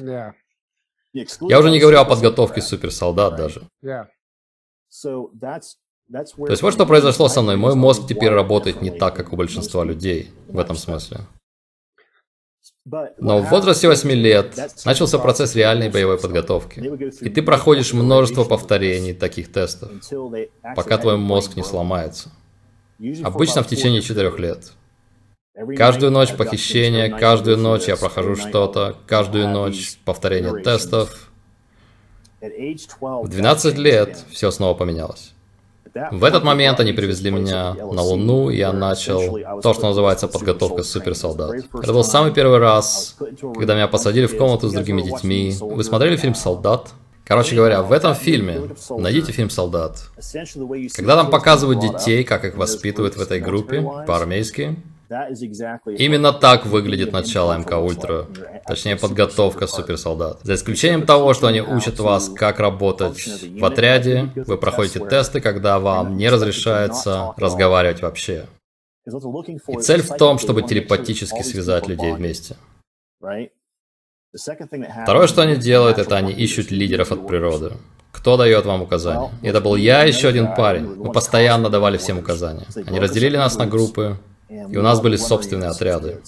Я 1.42 1.60
уже 1.60 1.72
не 1.72 1.80
говорю 1.80 2.00
о 2.00 2.06
подготовке 2.06 2.62
суперсолдат 2.62 3.36
даже. 3.36 3.64
То 6.12 6.50
есть 6.50 6.62
вот 6.64 6.74
что 6.74 6.86
произошло 6.86 7.28
со 7.28 7.42
мной. 7.42 7.58
Мой 7.58 7.76
мозг 7.76 8.08
теперь 8.08 8.30
работает 8.30 8.82
не 8.82 8.92
так, 8.92 9.16
как 9.16 9.34
у 9.34 9.36
большинства 9.36 9.84
людей 9.84 10.32
в 10.48 10.58
этом 10.58 10.76
смысле. 10.76 11.20
Но 13.18 13.40
в 13.40 13.50
возрасте 13.50 13.88
8 13.88 14.12
лет 14.12 14.58
начался 14.86 15.20
процесс 15.20 15.56
реальной 15.56 15.90
боевой 15.90 16.20
подготовки. 16.20 16.80
И 17.22 17.30
ты 17.30 17.42
проходишь 17.42 17.94
множество 17.94 18.44
повторений 18.44 19.14
таких 19.14 19.52
тестов, 19.52 19.92
пока 20.76 20.98
твой 20.98 21.18
мозг 21.18 21.56
не 21.56 21.64
сломается. 21.64 22.32
Обычно 23.24 23.64
в 23.64 23.68
течение 23.68 24.02
4 24.02 24.32
лет. 24.38 24.72
Каждую 25.76 26.12
ночь 26.12 26.34
похищение, 26.36 27.10
каждую 27.10 27.58
ночь 27.58 27.88
я 27.88 27.98
прохожу 27.98 28.36
что-то, 28.36 28.96
каждую 29.08 29.50
ночь 29.50 29.98
повторение 30.06 30.62
тестов. 30.64 31.32
В 32.42 33.28
12 33.28 33.78
лет 33.78 34.24
все 34.32 34.52
снова 34.52 34.74
поменялось. 34.74 35.34
В 36.12 36.24
этот 36.24 36.44
момент 36.44 36.80
они 36.80 36.94
привезли 36.94 37.32
меня 37.32 37.74
на 37.74 38.02
Луну, 38.02 38.50
и 38.50 38.58
я 38.58 38.72
начал 38.74 39.38
то, 39.62 39.74
что 39.74 39.88
называется 39.88 40.28
подготовка 40.28 40.84
суперсолдат. 40.84 41.66
Это 41.74 41.94
был 41.94 42.04
самый 42.04 42.34
первый 42.34 42.60
раз, 42.60 43.16
когда 43.56 43.76
меня 43.76 43.88
посадили 43.88 44.26
в 44.26 44.38
комнату 44.38 44.70
с 44.70 44.74
другими 44.74 45.02
детьми. 45.02 45.54
Вы 45.60 45.84
смотрели 45.84 46.16
фильм 46.16 46.36
«Солдат»? 46.36 46.90
Короче 47.26 47.56
говоря, 47.56 47.84
в 47.84 47.92
этом 47.92 48.16
фильме, 48.16 48.72
найдите 48.90 49.32
фильм 49.32 49.52
«Солдат», 49.52 50.10
когда 50.96 51.16
там 51.16 51.30
показывают 51.30 51.80
детей, 51.80 52.24
как 52.24 52.44
их 52.44 52.58
воспитывают 52.58 53.18
в 53.18 53.22
этой 53.22 53.40
группе, 53.40 53.82
по-армейски, 54.08 54.78
Именно 55.10 56.34
так 56.34 56.68
выглядит 56.68 57.12
начало 57.12 57.58
МК 57.58 57.80
Ультра, 57.80 58.28
точнее 58.68 58.96
подготовка 58.96 59.66
суперсолдат. 59.66 60.42
За 60.44 60.54
исключением 60.54 61.06
того, 61.06 61.34
что 61.34 61.48
они 61.48 61.62
учат 61.62 62.00
вас, 62.00 62.30
как 62.30 62.60
работать 62.60 63.26
в 63.26 63.66
отряде, 63.66 64.32
вы 64.36 64.58
проходите 64.58 65.00
тесты, 65.00 65.42
когда 65.42 65.80
вам 65.80 66.16
не 66.18 66.30
разрешается 66.30 67.34
разговаривать 67.38 68.02
вообще. 68.04 68.46
И 69.68 69.78
цель 69.82 70.04
в 70.04 70.16
том, 70.16 70.38
чтобы 70.38 70.62
телепатически 70.62 71.42
связать 71.42 71.88
людей 71.88 72.14
вместе. 72.14 72.56
Второе, 75.04 75.26
что 75.26 75.42
они 75.42 75.56
делают, 75.56 75.98
это 75.98 76.18
они 76.18 76.32
ищут 76.34 76.70
лидеров 76.70 77.12
от 77.12 77.26
природы. 77.26 77.72
Кто 78.12 78.38
дает 78.38 78.66
вам 78.66 78.84
указания? 78.84 79.32
Это 79.42 79.60
был 79.62 79.76
я 79.76 80.06
и 80.06 80.10
еще 80.10 80.28
один 80.28 80.54
парень. 80.54 80.86
Мы 80.86 81.12
постоянно 81.12 81.70
давали 81.70 81.98
всем 81.98 82.20
указания. 82.20 82.66
Они 82.86 83.00
разделили 83.00 83.38
нас 83.38 83.58
на 83.58 83.66
группы, 83.66 84.18
и 84.50 84.78
у 84.78 84.82
нас 84.82 85.02
были 85.02 85.16
собственные 85.16 85.70
отряды. 85.70 86.22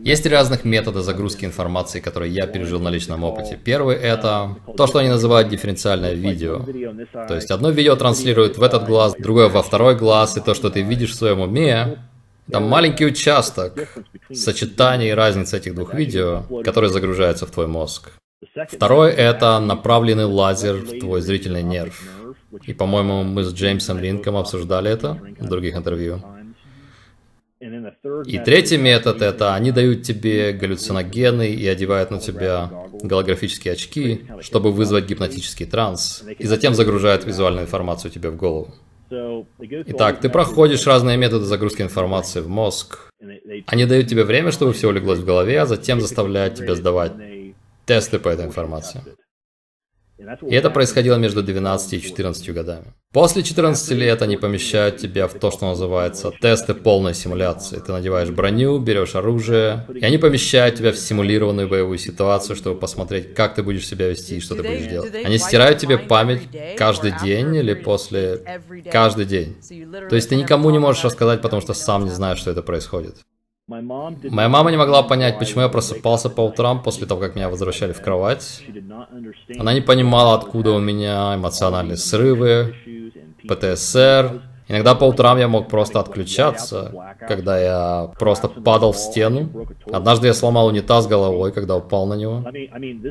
Есть 0.00 0.24
три 0.24 0.32
разных 0.32 0.64
метода 0.64 1.02
загрузки 1.02 1.44
информации, 1.44 2.00
которые 2.00 2.32
я 2.32 2.48
пережил 2.48 2.80
на 2.80 2.88
личном 2.88 3.22
опыте. 3.22 3.58
Первый 3.62 3.94
это 3.94 4.56
то, 4.76 4.88
что 4.88 4.98
они 4.98 5.08
называют 5.08 5.48
дифференциальное 5.48 6.14
видео. 6.14 6.64
То 7.28 7.36
есть 7.36 7.50
одно 7.52 7.70
видео 7.70 7.94
транслирует 7.94 8.58
в 8.58 8.62
этот 8.62 8.86
глаз, 8.86 9.14
другое 9.16 9.48
во 9.48 9.62
второй 9.62 9.94
глаз, 9.94 10.36
и 10.36 10.40
то, 10.40 10.54
что 10.54 10.68
ты 10.68 10.82
видишь 10.82 11.12
в 11.12 11.14
своем 11.14 11.40
уме, 11.40 11.98
там 12.50 12.68
маленький 12.68 13.06
участок 13.06 13.88
сочетания 14.32 15.10
и 15.10 15.14
разницы 15.14 15.56
этих 15.56 15.74
двух 15.74 15.94
видео, 15.94 16.44
который 16.64 16.90
загружается 16.90 17.46
в 17.46 17.50
твой 17.50 17.68
мозг. 17.68 18.10
Второй 18.68 19.12
это 19.12 19.58
направленный 19.60 20.24
лазер 20.24 20.74
в 20.76 20.98
твой 20.98 21.20
зрительный 21.20 21.62
нерв. 21.62 22.02
И, 22.64 22.72
по-моему, 22.72 23.22
мы 23.24 23.44
с 23.44 23.52
Джеймсом 23.52 23.98
Ринком 23.98 24.36
обсуждали 24.36 24.90
это 24.90 25.20
в 25.38 25.48
других 25.48 25.76
интервью. 25.76 26.22
И 28.26 28.38
третий 28.38 28.76
метод 28.76 29.22
это 29.22 29.54
они 29.54 29.72
дают 29.72 30.02
тебе 30.02 30.52
галлюциногены 30.52 31.50
и 31.50 31.66
одевают 31.66 32.10
на 32.10 32.18
тебя 32.18 32.70
голографические 33.02 33.72
очки, 33.72 34.26
чтобы 34.40 34.72
вызвать 34.72 35.06
гипнотический 35.06 35.66
транс, 35.66 36.22
и 36.38 36.46
затем 36.46 36.74
загружают 36.74 37.24
визуальную 37.24 37.64
информацию 37.64 38.10
тебе 38.10 38.28
в 38.28 38.36
голову. 38.36 38.74
Итак, 39.08 40.20
ты 40.20 40.28
проходишь 40.28 40.86
разные 40.86 41.16
методы 41.16 41.44
загрузки 41.44 41.82
информации 41.82 42.40
в 42.40 42.48
мозг. 42.48 43.10
Они 43.66 43.86
дают 43.86 44.08
тебе 44.08 44.24
время, 44.24 44.50
чтобы 44.50 44.72
все 44.72 44.88
улеглось 44.88 45.20
в 45.20 45.24
голове, 45.24 45.60
а 45.60 45.66
затем 45.66 46.00
заставляют 46.00 46.56
тебя 46.56 46.74
сдавать 46.74 47.12
тесты 47.86 48.18
по 48.18 48.28
этой 48.28 48.44
информации. 48.44 49.02
И 50.18 50.54
это 50.54 50.70
происходило 50.70 51.16
между 51.16 51.42
12 51.42 51.92
и 51.92 52.02
14 52.02 52.50
годами. 52.54 52.94
После 53.12 53.42
14 53.42 53.90
лет 53.92 54.22
они 54.22 54.36
помещают 54.36 54.96
тебя 54.96 55.26
в 55.26 55.34
то, 55.34 55.50
что 55.50 55.66
называется 55.66 56.32
тесты 56.40 56.74
полной 56.74 57.14
симуляции. 57.14 57.78
Ты 57.78 57.92
надеваешь 57.92 58.30
броню, 58.30 58.78
берешь 58.78 59.14
оружие, 59.14 59.86
и 59.94 60.04
они 60.04 60.18
помещают 60.18 60.76
тебя 60.76 60.92
в 60.92 60.96
симулированную 60.96 61.68
боевую 61.68 61.98
ситуацию, 61.98 62.56
чтобы 62.56 62.78
посмотреть, 62.78 63.34
как 63.34 63.54
ты 63.54 63.62
будешь 63.62 63.86
себя 63.86 64.08
вести 64.08 64.36
и 64.36 64.40
что 64.40 64.54
ты 64.54 64.62
будешь 64.62 64.86
делать. 64.86 65.14
Они 65.24 65.38
стирают 65.38 65.78
тебе 65.78 65.98
память 65.98 66.42
каждый 66.76 67.12
день 67.22 67.54
или 67.54 67.74
после... 67.74 68.62
Каждый 68.90 69.26
день. 69.26 69.56
То 70.08 70.16
есть 70.16 70.28
ты 70.28 70.36
никому 70.36 70.70
не 70.70 70.78
можешь 70.78 71.04
рассказать, 71.04 71.42
потому 71.42 71.60
что 71.60 71.74
сам 71.74 72.04
не 72.04 72.10
знаешь, 72.10 72.38
что 72.38 72.50
это 72.50 72.62
происходит. 72.62 73.16
Моя 73.68 74.48
мама 74.48 74.70
не 74.70 74.76
могла 74.76 75.02
понять, 75.02 75.40
почему 75.40 75.62
я 75.62 75.68
просыпался 75.68 76.30
по 76.30 76.40
утрам 76.42 76.80
после 76.84 77.04
того, 77.04 77.20
как 77.20 77.34
меня 77.34 77.48
возвращали 77.48 77.92
в 77.92 78.00
кровать. 78.00 78.62
Она 79.58 79.74
не 79.74 79.80
понимала, 79.80 80.34
откуда 80.34 80.70
у 80.70 80.78
меня 80.78 81.34
эмоциональные 81.34 81.96
срывы, 81.96 82.76
ПТСР. 83.48 84.40
Иногда 84.68 84.94
по 84.94 85.04
утрам 85.04 85.38
я 85.38 85.48
мог 85.48 85.68
просто 85.68 85.98
отключаться, 85.98 87.16
когда 87.26 87.58
я 87.58 88.12
просто 88.18 88.48
падал 88.48 88.92
в 88.92 88.98
стену. 88.98 89.48
Однажды 89.92 90.28
я 90.28 90.34
сломал 90.34 90.68
унитаз 90.68 91.08
головой, 91.08 91.50
когда 91.50 91.76
упал 91.76 92.06
на 92.06 92.14
него. 92.14 92.42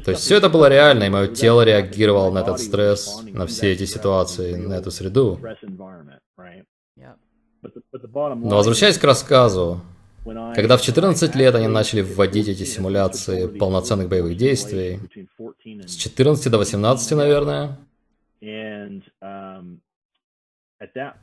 То 0.05 0.11
есть 0.11 0.21
все 0.21 0.37
это 0.37 0.49
было 0.49 0.69
реально, 0.69 1.03
и 1.03 1.09
мое 1.09 1.27
тело 1.27 1.65
реагировало 1.65 2.31
на 2.31 2.39
этот 2.39 2.59
стресс, 2.59 3.21
на 3.23 3.45
все 3.45 3.73
эти 3.73 3.85
ситуации, 3.85 4.55
на 4.55 4.75
эту 4.75 4.91
среду. 4.91 5.37
Но 8.03 8.55
возвращаясь 8.57 8.97
к 8.97 9.03
рассказу, 9.03 9.81
когда 10.25 10.77
в 10.77 10.81
14 10.81 11.35
лет 11.35 11.55
они 11.55 11.67
начали 11.67 12.01
вводить 12.01 12.47
эти 12.47 12.63
симуляции 12.63 13.47
полноценных 13.47 14.09
боевых 14.09 14.35
действий, 14.35 14.99
с 15.85 15.95
14 15.95 16.51
до 16.51 16.57
18, 16.57 17.11
наверное, 17.11 17.77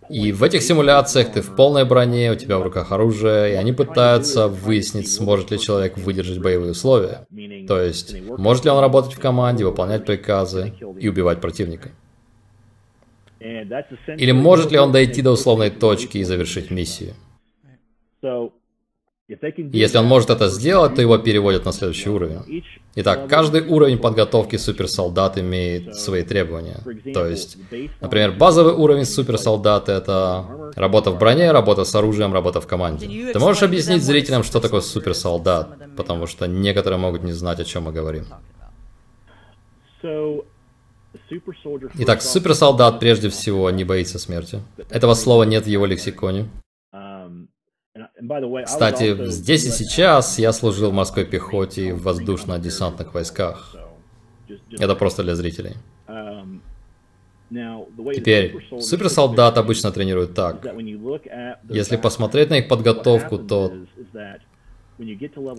и 0.09 0.33
в 0.33 0.43
этих 0.43 0.63
симуляциях 0.63 1.33
ты 1.33 1.43
в 1.43 1.55
полной 1.55 1.85
броне, 1.85 2.33
у 2.33 2.37
тебя 2.37 2.59
в 2.59 2.63
руках 2.63 2.91
оружие, 2.91 3.53
и 3.53 3.55
они 3.55 3.73
пытаются 3.73 4.49
выяснить, 4.49 5.13
сможет 5.13 5.51
ли 5.51 5.59
человек 5.59 5.99
выдержать 5.99 6.39
боевые 6.39 6.73
условия. 6.73 7.27
То 7.67 7.81
есть, 7.81 8.15
может 8.39 8.65
ли 8.65 8.71
он 8.71 8.81
работать 8.81 9.13
в 9.13 9.21
команде, 9.21 9.65
выполнять 9.65 10.07
приказы 10.07 10.73
и 10.99 11.09
убивать 11.09 11.41
противника. 11.41 11.91
Или 13.41 14.33
может 14.33 14.73
ли 14.73 14.79
он 14.79 14.93
дойти 14.93 15.21
до 15.21 15.33
условной 15.33 15.71
точки 15.71 16.19
и 16.19 16.25
завершить 16.25 16.71
миссию. 16.71 17.15
Если 19.73 19.99
он 19.99 20.07
может 20.07 20.31
это 20.31 20.49
сделать, 20.49 20.95
то 20.95 21.03
его 21.03 21.19
переводят 21.19 21.65
на 21.65 21.73
следующий 21.73 22.11
уровень. 22.11 22.65
Итак, 22.95 23.29
каждый 23.29 23.63
уровень 23.63 23.99
подготовки 23.99 24.57
суперсолдат 24.57 25.39
имеет 25.39 25.95
свои 25.97 26.23
требования. 26.23 26.81
То 27.15 27.27
есть, 27.27 27.57
например, 28.01 28.33
базовый 28.33 28.75
уровень 28.75 29.05
суперсолдата 29.05 29.93
это 29.93 30.73
работа 30.77 31.11
в 31.11 31.19
броне, 31.19 31.53
работа 31.53 31.85
с 31.85 31.95
оружием, 31.95 32.33
работа 32.33 32.61
в 32.61 32.67
команде. 32.67 33.33
Ты 33.33 33.39
можешь 33.39 33.63
объяснить 33.63 34.03
зрителям, 34.03 34.43
что 34.43 34.61
такое 34.61 34.81
суперсолдат? 34.81 35.97
Потому 35.97 36.27
что 36.27 36.47
некоторые 36.47 36.99
могут 36.99 37.23
не 37.23 37.33
знать, 37.33 37.61
о 37.61 37.65
чем 37.65 37.85
мы 37.85 37.93
говорим. 37.93 38.25
Итак, 41.99 42.23
суперсолдат 42.23 43.01
прежде 43.01 43.29
всего 43.29 43.71
не 43.71 43.85
боится 43.85 44.19
смерти. 44.19 44.61
Этого 44.91 45.15
слова 45.15 45.45
нет 45.45 45.65
в 45.65 45.69
его 45.69 45.87
лексиконе. 45.87 46.49
Кстати, 48.65 49.27
здесь 49.31 49.65
и 49.65 49.71
сейчас 49.71 50.39
я 50.39 50.53
служил 50.53 50.91
в 50.91 50.95
морской 50.95 51.25
пехоте 51.25 51.89
и 51.89 51.93
в 51.93 52.03
воздушно-десантных 52.03 53.15
войсках. 53.15 53.77
Это 54.79 54.95
просто 54.95 55.23
для 55.23 55.35
зрителей. 55.35 55.77
Теперь, 58.15 58.57
суперсолдат 58.81 59.59
обычно 59.59 59.91
тренируют 59.91 60.35
так. 60.35 60.65
Если 61.69 61.97
посмотреть 61.97 62.51
на 62.51 62.59
их 62.59 62.69
подготовку, 62.69 63.39
то 63.39 63.73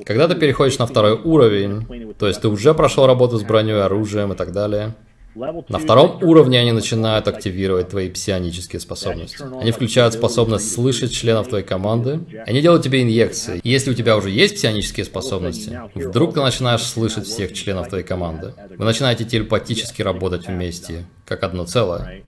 когда 0.06 0.28
ты 0.28 0.36
переходишь 0.36 0.78
на 0.80 0.86
второй 0.86 1.14
уровень, 1.14 2.14
то 2.16 2.28
есть 2.28 2.42
ты 2.42 2.48
уже 2.48 2.74
прошел 2.74 3.06
работу 3.06 3.38
с 3.38 3.44
броней, 3.44 3.82
оружием 3.82 4.32
и 4.32 4.36
так 4.36 4.52
далее, 4.52 4.96
на 5.36 5.80
втором 5.80 6.20
уровне 6.24 6.60
они 6.60 6.72
начинают 6.72 7.28
активировать 7.28 7.90
твои 7.90 8.10
псионические 8.10 8.80
способности. 8.80 9.38
Они 9.60 9.72
включают 9.72 10.14
способность 10.14 10.72
слышать 10.72 11.12
членов 11.12 11.48
твоей 11.48 11.66
команды. 11.66 12.20
Они 12.46 12.62
делают 12.62 12.84
тебе 12.84 13.02
инъекции. 13.02 13.60
И 13.64 13.70
если 13.70 13.92
у 13.92 13.94
тебя 13.94 14.18
уже 14.18 14.30
есть 14.30 14.56
псионические 14.56 15.06
способности, 15.06 15.80
вдруг 15.96 16.34
ты 16.34 16.42
начинаешь 16.42 16.84
слышать 16.84 17.26
всех 17.26 17.54
членов 17.54 17.90
твоей 17.90 18.04
команды. 18.04 18.54
Вы 18.78 18.86
начинаете 18.86 19.26
телепатически 19.26 20.02
работать 20.02 20.48
вместе, 20.48 21.06
как 21.26 21.44
одно 21.44 21.66
целое. 21.66 22.26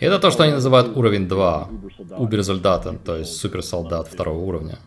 И 0.00 0.04
это 0.04 0.18
то, 0.18 0.30
что 0.30 0.44
они 0.44 0.52
называют 0.52 0.96
уровень 0.96 1.28
2, 1.28 1.68
убер-результатен, 2.16 2.98
то 2.98 3.16
есть 3.16 3.36
суперсолдат 3.36 4.08
второго 4.08 4.38
уровня. 4.38 4.78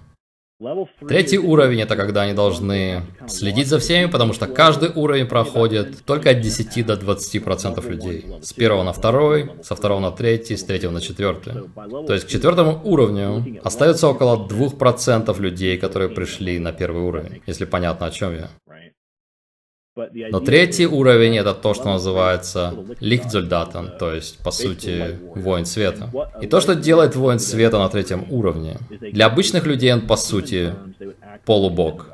Третий 1.08 1.38
уровень 1.38 1.80
это 1.80 1.96
когда 1.96 2.24
они 2.24 2.34
должны 2.34 3.04
следить 3.28 3.68
за 3.68 3.80
всеми, 3.80 4.10
потому 4.10 4.34
что 4.34 4.46
каждый 4.46 4.90
уровень 4.94 5.26
проходит 5.26 6.04
только 6.04 6.32
от 6.32 6.42
10 6.42 6.86
до 6.86 6.98
20 6.98 7.44
процентов 7.44 7.88
людей. 7.88 8.26
С 8.42 8.52
первого 8.52 8.84
на 8.84 8.92
второй, 8.92 9.52
со 9.64 9.76
второго 9.76 10.02
на 10.02 10.12
третий, 10.12 10.58
с 10.58 10.64
третьего 10.66 10.92
на 10.92 11.00
четвертый. 11.00 11.54
То 12.06 12.14
есть 12.14 12.26
к 12.26 12.30
четвертому 12.30 12.82
уровню 12.84 13.62
остается 13.64 14.10
около 14.10 14.48
2 14.50 14.72
процентов 14.72 15.40
людей, 15.40 15.78
которые 15.78 16.10
пришли 16.10 16.60
на 16.60 16.74
первый 16.74 17.04
уровень, 17.04 17.42
если 17.48 17.64
понятно 17.64 18.08
о 18.08 18.12
чем 18.12 18.36
я. 18.36 18.50
Но 20.32 20.40
третий 20.40 20.86
уровень 20.86 21.38
это 21.38 21.54
то, 21.54 21.74
что 21.74 21.86
называется 21.86 22.74
Лихтзольдатен, 23.00 23.98
то 24.00 24.14
есть, 24.14 24.40
по 24.40 24.52
сути, 24.52 25.20
воин 25.36 25.66
света. 25.66 26.10
И 26.42 26.48
то, 26.48 26.62
что 26.62 26.76
делает 26.76 27.16
воин 27.16 27.40
света 27.40 27.80
на 27.80 27.90
третьем 27.90 28.26
уровне, 28.30 28.78
для 28.90 29.26
обычных 29.26 29.66
людей 29.66 29.94
он, 29.94 30.02
по 30.02 30.16
сути, 30.16 30.74
полубог. 31.46 32.08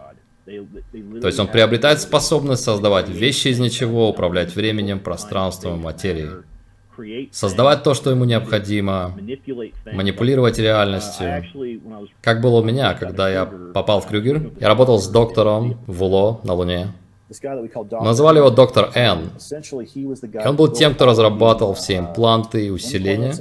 То 0.45 1.27
есть 1.27 1.39
он 1.39 1.47
приобретает 1.47 2.01
способность 2.01 2.63
создавать 2.63 3.09
вещи 3.09 3.47
из 3.49 3.59
ничего, 3.59 4.09
управлять 4.09 4.55
временем, 4.55 4.99
пространством, 4.99 5.81
материей. 5.81 6.29
Создавать 7.31 7.83
то, 7.83 7.93
что 7.93 8.11
ему 8.11 8.25
необходимо, 8.25 9.17
манипулировать 9.91 10.59
реальностью. 10.59 11.43
Как 12.21 12.41
было 12.41 12.61
у 12.61 12.63
меня, 12.63 12.93
когда 12.93 13.29
я 13.29 13.45
попал 13.45 14.01
в 14.01 14.07
Крюгер, 14.07 14.51
я 14.59 14.67
работал 14.67 14.99
с 14.99 15.07
доктором 15.09 15.77
в 15.87 16.03
УЛО 16.03 16.41
на 16.43 16.53
Луне. 16.53 16.87
Назвали 18.01 18.37
его 18.37 18.51
доктор 18.51 18.91
Н. 18.93 19.31
И 19.95 20.47
он 20.47 20.55
был 20.55 20.67
тем, 20.67 20.93
кто 20.93 21.05
разрабатывал 21.05 21.73
все 21.73 21.97
импланты 21.97 22.67
и 22.67 22.69
усиления 22.69 23.33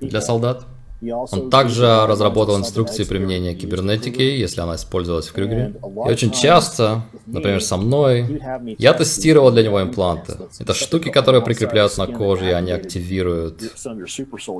для 0.00 0.20
солдат. 0.20 0.66
Он 1.00 1.48
также 1.48 2.06
разработал 2.06 2.58
инструкции 2.58 3.04
применения 3.04 3.54
кибернетики, 3.54 4.20
если 4.20 4.60
она 4.60 4.74
использовалась 4.74 5.28
в 5.28 5.32
Крюгере. 5.32 5.74
И 5.84 6.10
очень 6.10 6.32
часто, 6.32 7.02
например, 7.26 7.62
со 7.62 7.76
мной, 7.76 8.40
я 8.78 8.94
тестировал 8.94 9.52
для 9.52 9.62
него 9.62 9.80
импланты. 9.80 10.34
Это 10.58 10.74
штуки, 10.74 11.10
которые 11.10 11.40
прикрепляют 11.42 11.96
на 11.98 12.08
коже, 12.08 12.48
и 12.48 12.52
они 12.52 12.72
активируют 12.72 13.62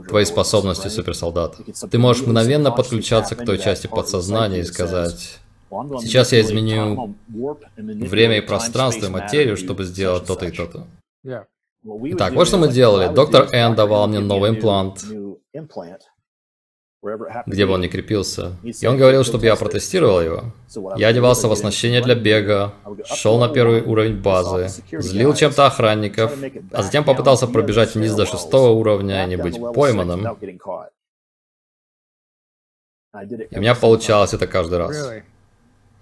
твои 0.09 0.25
способности 0.25 0.89
суперсолдата. 0.89 1.59
Ты 1.91 1.99
можешь 1.99 2.23
мгновенно 2.23 2.71
подключаться 2.71 3.35
к 3.35 3.45
той 3.45 3.59
части 3.59 3.89
подсознания 3.89 4.61
и 4.61 4.65
сказать, 4.65 5.39
Сейчас 5.71 6.33
я 6.33 6.41
изменю 6.41 7.15
время 7.27 8.39
и 8.39 8.41
пространство 8.41 9.07
и 9.07 9.11
материю, 9.11 9.57
чтобы 9.57 9.85
сделать 9.85 10.27
то-то 10.27 10.47
и 10.47 10.51
то-то. 10.51 10.87
Итак, 11.85 12.33
вот 12.35 12.49
что 12.49 12.59
мы 12.59 12.69
делали. 12.69 13.13
Доктор 13.13 13.49
Н 13.53 13.75
давал 13.75 14.09
мне 14.09 14.21
новый 14.21 14.51
имплант, 14.51 15.05
где 17.47 17.67
бы 17.67 17.73
он 17.73 17.81
ни 17.81 17.87
крепился. 17.89 18.57
И 18.65 18.87
он 18.87 18.97
говорил, 18.97 19.23
чтобы 19.23 19.45
я 19.45 19.55
протестировал 19.57 20.21
его. 20.21 20.53
Я 20.97 21.09
одевался 21.09 21.47
в 21.47 21.53
оснащение 21.53 22.03
для 22.03 22.15
бега, 22.17 22.75
шел 23.05 23.39
на 23.39 23.49
первый 23.49 23.83
уровень 23.83 24.21
базы, 24.21 24.69
злил 24.91 25.35
чем-то 25.35 25.67
охранников, 25.67 26.33
а 26.73 26.83
затем 26.83 27.05
попытался 27.05 27.47
пробежать 27.47 27.95
вниз 27.95 28.15
до 28.15 28.27
шестого 28.27 28.71
уровня 28.71 29.25
и 29.25 29.29
не 29.29 29.37
быть 29.37 29.59
пойманным. 29.75 30.27
И 33.51 33.57
у 33.57 33.61
меня 33.61 33.75
получалось 33.75 34.35
это 34.35 34.47
каждый 34.47 34.79
раз. 34.79 35.11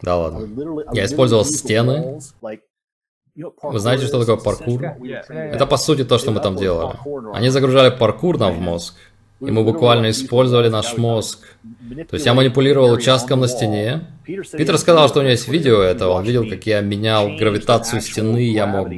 Да 0.03 0.17
ладно. 0.17 0.49
Я 0.93 1.05
использовал 1.05 1.45
стены. 1.45 2.21
Вы 3.35 3.79
знаете, 3.79 4.07
что 4.07 4.21
такое 4.21 4.37
паркур? 4.37 4.83
Это 5.29 5.67
по 5.67 5.77
сути 5.77 6.05
то, 6.05 6.19
что 6.19 6.31
мы 6.31 6.41
там 6.41 6.57
делали. 6.57 6.97
Они 7.35 7.51
загружали 7.51 7.91
паркур 7.91 8.39
нам 8.39 8.55
в 8.55 8.61
мозг. 8.61 8.95
И 9.41 9.51
мы 9.51 9.65
буквально 9.65 10.11
использовали 10.11 10.69
наш 10.69 10.97
мозг. 10.97 11.41
То 12.09 12.15
есть 12.15 12.25
я 12.25 12.33
манипулировал 12.33 12.93
участком 12.93 13.41
на 13.41 13.49
стене. 13.49 14.07
Питер 14.25 14.79
сказал, 14.79 15.09
что 15.09 15.21
у 15.21 15.23
него 15.23 15.33
есть 15.33 15.49
видео 15.49 15.83
этого. 15.83 16.13
Он 16.13 16.25
видел, 16.25 16.49
как 16.49 16.65
я 16.67 16.81
менял 16.81 17.37
гравитацию 17.37 18.01
стены. 18.01 18.39
Я 18.39 18.67
мог 18.67 18.89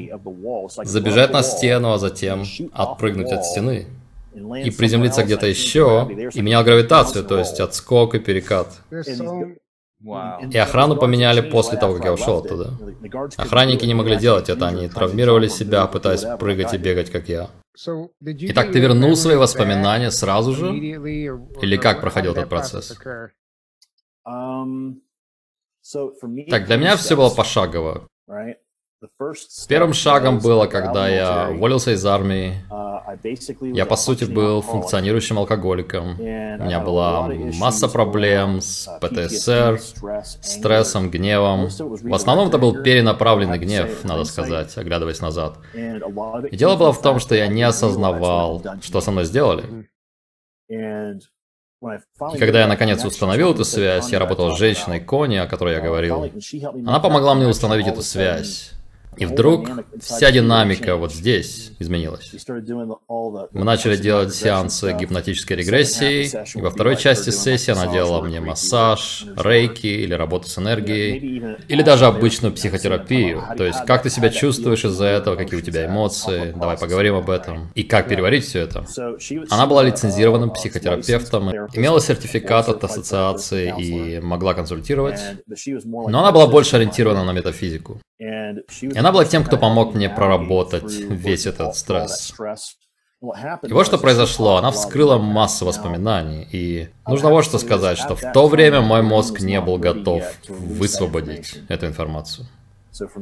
забежать 0.84 1.32
на 1.32 1.42
стену, 1.42 1.92
а 1.92 1.98
затем 1.98 2.44
отпрыгнуть 2.72 3.32
от 3.32 3.44
стены. 3.44 3.86
И 4.32 4.70
приземлиться 4.70 5.24
где-то 5.24 5.46
еще. 5.48 6.08
И 6.32 6.40
менял 6.40 6.62
гравитацию, 6.62 7.24
то 7.24 7.38
есть 7.38 7.58
отскок 7.58 8.14
и 8.14 8.20
перекат. 8.20 8.80
И 10.00 10.58
охрану 10.58 10.96
поменяли 10.96 11.40
после 11.40 11.76
того, 11.76 11.94
как 11.94 12.04
я 12.04 12.12
ушел 12.12 12.38
оттуда. 12.38 12.72
Охранники 13.36 13.84
не 13.84 13.94
могли 13.94 14.16
делать 14.16 14.48
это, 14.48 14.68
они 14.68 14.88
травмировали 14.88 15.48
себя, 15.48 15.86
пытаясь 15.86 16.24
прыгать 16.38 16.72
и 16.74 16.78
бегать, 16.78 17.10
как 17.10 17.28
я. 17.28 17.50
Итак, 18.20 18.72
ты 18.72 18.80
вернул 18.80 19.16
свои 19.16 19.36
воспоминания 19.36 20.10
сразу 20.10 20.52
же? 20.52 20.76
Или 20.76 21.76
как 21.76 22.00
проходил 22.00 22.32
этот 22.32 22.48
процесс? 22.48 22.96
Так, 26.50 26.66
для 26.66 26.76
меня 26.76 26.96
все 26.96 27.16
было 27.16 27.30
пошагово. 27.30 28.06
Первым 29.68 29.92
шагом 29.92 30.40
было, 30.40 30.66
когда 30.66 31.08
я 31.08 31.50
уволился 31.50 31.92
из 31.92 32.04
армии. 32.04 32.54
Я, 33.72 33.86
по 33.86 33.96
сути, 33.96 34.24
был 34.24 34.60
функционирующим 34.60 35.38
алкоголиком. 35.38 36.18
У 36.18 36.22
меня 36.22 36.80
была 36.80 37.28
масса 37.58 37.88
проблем 37.88 38.60
с 38.60 38.88
ПТСР, 39.00 39.80
стрессом, 40.24 41.10
гневом. 41.10 41.68
В 41.68 42.14
основном 42.14 42.48
это 42.48 42.58
был 42.58 42.82
перенаправленный 42.82 43.58
гнев, 43.58 44.02
надо 44.04 44.24
сказать, 44.24 44.76
оглядываясь 44.76 45.20
назад. 45.20 45.58
И 45.74 46.56
дело 46.56 46.76
было 46.76 46.92
в 46.92 47.00
том, 47.00 47.20
что 47.20 47.34
я 47.34 47.46
не 47.46 47.62
осознавал, 47.62 48.62
что 48.82 49.00
со 49.00 49.12
мной 49.12 49.24
сделали. 49.24 49.88
И 50.68 52.38
когда 52.38 52.60
я 52.60 52.66
наконец 52.66 53.04
установил 53.04 53.52
эту 53.52 53.64
связь, 53.64 54.10
я 54.10 54.18
работал 54.18 54.56
с 54.56 54.58
женщиной 54.58 54.98
Кони, 54.98 55.36
о 55.36 55.46
которой 55.46 55.74
я 55.74 55.80
говорил. 55.80 56.28
Она 56.84 56.98
помогла 56.98 57.36
мне 57.36 57.46
установить 57.46 57.86
эту 57.86 58.02
связь. 58.02 58.72
И 59.18 59.26
вдруг 59.26 59.68
вся 60.00 60.30
динамика 60.30 60.96
вот 60.96 61.12
здесь 61.12 61.72
изменилась. 61.78 62.32
Мы 62.48 63.64
начали 63.64 63.96
делать 63.96 64.34
сеансы 64.34 64.92
гипнотической 64.92 65.56
регрессии, 65.56 66.30
и 66.56 66.60
во 66.60 66.70
второй 66.70 66.96
части 66.96 67.30
сессии 67.30 67.72
она 67.72 67.92
делала 67.92 68.22
мне 68.22 68.40
массаж, 68.40 69.26
рейки 69.36 69.86
или 69.86 70.14
работу 70.14 70.48
с 70.48 70.58
энергией, 70.58 71.56
или 71.68 71.82
даже 71.82 72.06
обычную 72.06 72.54
психотерапию. 72.54 73.42
То 73.56 73.64
есть, 73.64 73.84
как 73.86 74.02
ты 74.02 74.10
себя 74.10 74.30
чувствуешь 74.30 74.84
из-за 74.84 75.06
этого, 75.06 75.36
какие 75.36 75.58
у 75.58 75.62
тебя 75.62 75.86
эмоции, 75.86 76.52
давай 76.56 76.76
поговорим 76.76 77.16
об 77.16 77.30
этом, 77.30 77.70
и 77.74 77.82
как 77.82 78.08
переварить 78.08 78.44
все 78.44 78.60
это. 78.60 78.86
Она 79.50 79.66
была 79.66 79.82
лицензированным 79.82 80.50
психотерапевтом, 80.50 81.50
имела 81.72 82.00
сертификат 82.00 82.68
от 82.68 82.84
ассоциации 82.84 83.74
и 83.78 84.20
могла 84.20 84.54
консультировать, 84.54 85.20
но 85.84 86.20
она 86.20 86.32
была 86.32 86.46
больше 86.46 86.76
ориентирована 86.76 87.24
на 87.24 87.32
метафизику. 87.32 88.00
И 88.18 88.98
она 88.98 89.12
была 89.12 89.24
тем, 89.24 89.44
кто 89.44 89.56
помог 89.56 89.94
мне 89.94 90.10
проработать 90.10 90.92
весь 90.92 91.46
этот 91.46 91.76
стресс. 91.76 92.34
И 93.20 93.72
вот 93.72 93.84
что 93.84 93.98
произошло, 93.98 94.56
она 94.56 94.70
вскрыла 94.70 95.18
массу 95.18 95.66
воспоминаний, 95.66 96.46
и 96.52 96.88
нужно 97.04 97.30
вот 97.30 97.44
что 97.44 97.58
сказать, 97.58 97.98
что 97.98 98.14
в 98.14 98.32
то 98.32 98.46
время 98.46 98.80
мой 98.80 99.02
мозг 99.02 99.40
не 99.40 99.60
был 99.60 99.76
готов 99.76 100.24
высвободить 100.48 101.58
эту 101.68 101.86
информацию. 101.86 102.46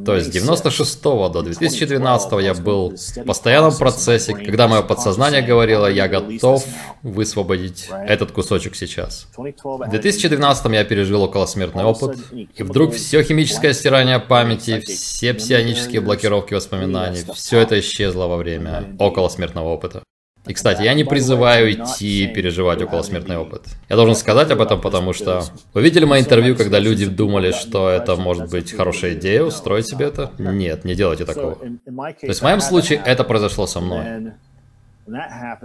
То 0.04 0.16
есть 0.16 0.28
с 0.28 0.32
96 0.32 1.02
до 1.02 1.42
2012 1.42 2.32
я 2.42 2.54
был 2.54 2.94
в 2.96 3.24
постоянном 3.24 3.76
процессе, 3.76 4.34
когда 4.34 4.68
мое 4.68 4.82
подсознание 4.82 5.42
говорило, 5.42 5.86
я 5.86 6.08
готов 6.08 6.64
высвободить 7.02 7.88
этот 7.90 8.32
кусочек 8.32 8.74
сейчас. 8.76 9.28
В 9.36 9.88
2012 9.88 10.72
я 10.72 10.84
пережил 10.84 11.22
околосмертный 11.22 11.84
опыт, 11.84 12.18
и 12.32 12.62
вдруг 12.62 12.94
все 12.94 13.22
химическое 13.22 13.72
стирание 13.72 14.18
памяти, 14.18 14.80
все 14.80 15.34
псионические 15.34 16.00
блокировки 16.00 16.54
воспоминаний, 16.54 17.24
все 17.34 17.60
это 17.60 17.78
исчезло 17.80 18.26
во 18.26 18.36
время 18.36 18.96
околосмертного 18.98 19.68
опыта. 19.68 20.02
И, 20.46 20.54
кстати, 20.54 20.82
я 20.82 20.94
не 20.94 21.04
призываю 21.04 21.72
идти 21.72 22.28
переживать 22.28 22.80
околосмертный 22.80 23.36
опыт. 23.36 23.62
Я 23.88 23.96
должен 23.96 24.14
сказать 24.14 24.50
об 24.50 24.60
этом, 24.60 24.80
потому 24.80 25.12
что... 25.12 25.42
Вы 25.74 25.82
видели 25.82 26.04
мои 26.04 26.20
интервью, 26.20 26.56
когда 26.56 26.78
люди 26.78 27.06
думали, 27.06 27.50
что 27.50 27.88
это 27.90 28.16
может 28.16 28.50
быть 28.50 28.72
хорошая 28.72 29.14
идея, 29.14 29.42
устроить 29.42 29.88
себе 29.88 30.06
это? 30.06 30.30
Нет, 30.38 30.84
не 30.84 30.94
делайте 30.94 31.24
такого. 31.24 31.56
То 31.56 32.16
есть 32.22 32.40
в 32.40 32.44
моем 32.44 32.60
случае 32.60 33.02
это 33.04 33.24
произошло 33.24 33.66
со 33.66 33.80
мной. 33.80 34.32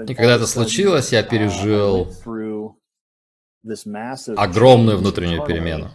И 0.08 0.16
когда 0.16 0.36
это 0.36 0.48
случилось, 0.48 1.12
я 1.12 1.24
пережил 1.24 2.12
огромную 4.36 4.98
внутреннюю 4.98 5.46
перемену. 5.46 5.92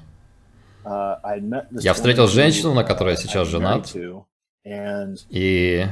Я 0.84 1.94
встретил 1.94 2.28
женщину, 2.28 2.74
на 2.74 2.84
которой 2.84 3.10
я 3.10 3.16
сейчас 3.16 3.48
женат, 3.48 3.92
и 5.30 5.86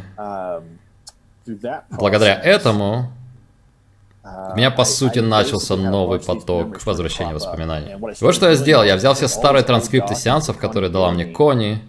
Благодаря 1.90 2.40
этому 2.40 3.12
у 4.24 4.57
меня, 4.57 4.70
по 4.70 4.85
сути, 4.85 5.18
начался 5.18 5.76
новый 5.76 6.18
поток 6.18 6.85
возвращения 6.87 7.35
воспоминаний. 7.35 7.96
Вот 8.20 8.35
что 8.35 8.48
я 8.48 8.54
сделал. 8.54 8.85
Я 8.85 8.96
взял 8.96 9.14
все 9.14 9.28
старые 9.28 9.62
транскрипты 9.62 10.14
сеансов, 10.14 10.57
которые 10.57 10.90
дала 10.90 11.11
мне 11.11 11.26
Кони. 11.26 11.80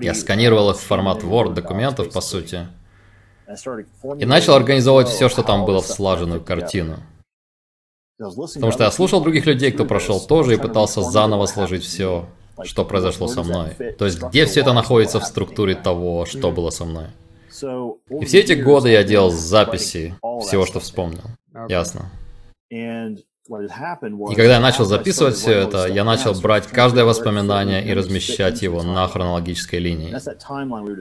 Я 0.00 0.14
сканировал 0.14 0.70
их 0.70 0.78
в 0.78 0.80
формат 0.80 1.22
Word 1.22 1.54
документов, 1.54 2.12
по 2.12 2.20
сути. 2.20 2.66
И 4.18 4.26
начал 4.26 4.54
организовывать 4.54 5.08
все, 5.08 5.28
что 5.28 5.42
там 5.42 5.64
было 5.64 5.80
в 5.80 5.86
слаженную 5.86 6.40
картину. 6.40 6.96
Потому 8.18 8.72
что 8.72 8.84
я 8.84 8.90
слушал 8.90 9.22
других 9.22 9.46
людей, 9.46 9.70
кто 9.70 9.84
прошел 9.84 10.20
тоже, 10.20 10.54
и 10.54 10.58
пытался 10.58 11.02
заново 11.02 11.46
сложить 11.46 11.84
все, 11.84 12.26
что 12.64 12.84
произошло 12.84 13.28
со 13.28 13.42
мной. 13.42 13.70
То 13.98 14.04
есть, 14.04 14.20
где 14.20 14.44
все 14.44 14.60
это 14.60 14.72
находится 14.72 15.20
в 15.20 15.24
структуре 15.24 15.74
того, 15.74 16.26
что 16.26 16.50
было 16.50 16.70
со 16.70 16.84
мной. 16.84 17.06
И 17.50 18.24
все 18.24 18.40
эти 18.40 18.52
годы 18.52 18.90
я 18.90 19.02
делал 19.02 19.30
записи 19.30 20.14
всего, 20.42 20.66
что 20.66 20.80
вспомнил. 20.80 21.24
Ясно. 21.68 22.10
И 22.70 24.34
когда 24.36 24.54
я 24.54 24.60
начал 24.60 24.84
записывать 24.84 25.34
все 25.36 25.52
это, 25.52 25.86
я 25.86 26.04
начал 26.04 26.34
брать 26.40 26.68
каждое 26.68 27.04
воспоминание 27.04 27.84
и 27.84 27.92
размещать 27.92 28.62
его 28.62 28.82
на 28.82 29.08
хронологической 29.08 29.80
линии. 29.80 30.14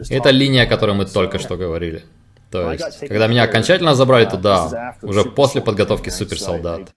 И 0.09 0.15
это 0.15 0.31
линия, 0.31 0.63
о 0.63 0.65
которой 0.65 0.95
мы 0.95 1.05
только 1.05 1.37
что 1.37 1.57
говорили. 1.57 2.03
То 2.49 2.71
есть, 2.71 3.01
когда 3.01 3.27
меня 3.27 3.43
окончательно 3.43 3.93
забрали 3.93 4.25
туда, 4.25 4.95
уже 5.03 5.23
после 5.23 5.61
подготовки 5.61 6.09
суперсолдат. 6.09 6.91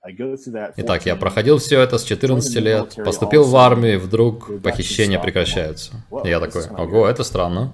Итак, 0.77 1.05
я 1.05 1.15
проходил 1.17 1.59
все 1.59 1.81
это 1.81 1.99
с 1.99 2.05
14 2.05 2.55
лет, 2.57 2.95
поступил 3.05 3.45
в 3.45 3.55
армию, 3.55 3.95
и 3.95 3.97
вдруг 3.99 4.63
похищения 4.63 5.19
прекращаются. 5.19 5.93
И 6.25 6.29
я 6.29 6.41
такой, 6.41 6.63
ого, 6.71 7.07
это 7.07 7.23
странно. 7.23 7.73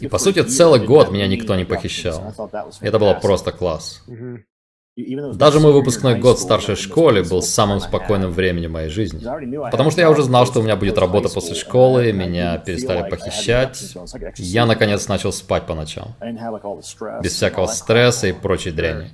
И 0.00 0.08
по 0.08 0.18
сути, 0.18 0.42
целый 0.42 0.84
год 0.84 1.10
меня 1.10 1.26
никто 1.26 1.54
не 1.56 1.64
похищал. 1.64 2.34
Это 2.80 2.98
было 2.98 3.14
просто 3.14 3.52
класс. 3.52 4.02
Даже 5.34 5.60
мой 5.60 5.72
выпускной 5.72 6.18
год 6.18 6.38
в 6.38 6.42
старшей 6.42 6.74
школе 6.76 7.22
был 7.22 7.42
самым 7.42 7.80
спокойным 7.80 8.32
временем 8.32 8.72
моей 8.72 8.88
жизни. 8.88 9.22
Потому 9.70 9.90
что 9.90 10.00
я 10.00 10.10
уже 10.10 10.22
знал, 10.22 10.46
что 10.46 10.60
у 10.60 10.62
меня 10.62 10.76
будет 10.76 10.98
работа 10.98 11.28
после 11.28 11.54
школы, 11.54 12.12
меня 12.12 12.58
перестали 12.58 13.08
похищать. 13.08 13.94
Я, 14.36 14.66
наконец, 14.66 15.08
начал 15.08 15.32
спать 15.32 15.66
по 15.66 15.74
ночам. 15.74 16.14
Без 17.22 17.34
всякого 17.34 17.66
стресса 17.66 18.26
и 18.28 18.32
прочей 18.32 18.72
дряни. 18.72 19.10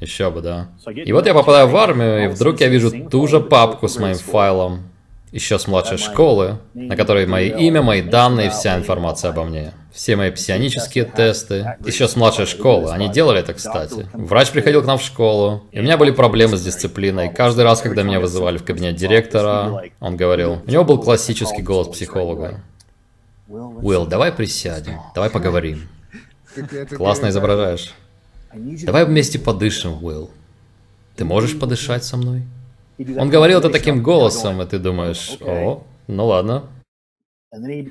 Еще 0.00 0.30
бы, 0.30 0.40
да. 0.40 0.68
И 0.86 1.12
вот 1.12 1.26
я 1.26 1.34
попадаю 1.34 1.68
в 1.68 1.76
армию, 1.76 2.24
и 2.24 2.28
вдруг 2.28 2.60
я 2.60 2.68
вижу 2.68 2.90
ту 3.08 3.26
же 3.26 3.38
папку 3.40 3.86
с 3.86 3.98
моим 3.98 4.16
файлом, 4.16 4.89
еще 5.32 5.58
с 5.58 5.66
младшей 5.66 5.98
школы, 5.98 6.58
на 6.74 6.96
которой 6.96 7.26
мои 7.26 7.48
имя, 7.48 7.82
мои 7.82 8.02
данные 8.02 8.50
вся 8.50 8.76
информация 8.76 9.30
обо 9.30 9.44
мне. 9.44 9.72
Все 9.92 10.16
мои 10.16 10.30
псионические 10.30 11.04
тесты. 11.04 11.76
Еще 11.84 12.06
с 12.06 12.16
младшей 12.16 12.46
школы. 12.46 12.90
Они 12.92 13.08
делали 13.08 13.40
это, 13.40 13.54
кстати. 13.54 14.08
Врач 14.12 14.50
приходил 14.50 14.82
к 14.82 14.86
нам 14.86 14.98
в 14.98 15.02
школу. 15.02 15.64
И 15.72 15.80
у 15.80 15.82
меня 15.82 15.96
были 15.96 16.10
проблемы 16.10 16.56
с 16.56 16.62
дисциплиной. 16.62 17.32
Каждый 17.32 17.64
раз, 17.64 17.80
когда 17.80 18.02
меня 18.02 18.20
вызывали 18.20 18.58
в 18.58 18.64
кабинет 18.64 18.96
директора, 18.96 19.82
он 20.00 20.16
говорил... 20.16 20.62
У 20.66 20.70
него 20.70 20.84
был 20.84 20.98
классический 20.98 21.62
голос 21.62 21.88
психолога. 21.88 22.60
Уилл, 23.48 24.06
давай 24.06 24.30
присядем. 24.30 25.00
Давай 25.14 25.28
поговорим. 25.28 25.88
Классно 26.96 27.28
изображаешь. 27.28 27.92
Давай 28.54 29.04
вместе 29.04 29.38
подышим, 29.38 30.02
Уилл. 30.04 30.30
Ты 31.16 31.24
можешь 31.24 31.58
подышать 31.58 32.04
со 32.04 32.16
мной? 32.16 32.42
Он 33.18 33.30
говорил 33.30 33.58
это 33.58 33.70
таким 33.70 34.02
голосом, 34.02 34.60
и 34.62 34.66
ты 34.66 34.78
думаешь, 34.78 35.38
о, 35.40 35.82
ну 36.06 36.26
ладно. 36.26 36.64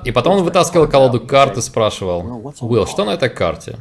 И 0.05 0.11
потом 0.11 0.37
он 0.37 0.43
вытаскивал 0.43 0.87
колоду 0.87 1.19
карт 1.19 1.57
и 1.57 1.61
спрашивал, 1.61 2.53
Уилл, 2.61 2.85
что 2.87 3.05
на 3.05 3.11
этой 3.11 3.29
карте? 3.29 3.77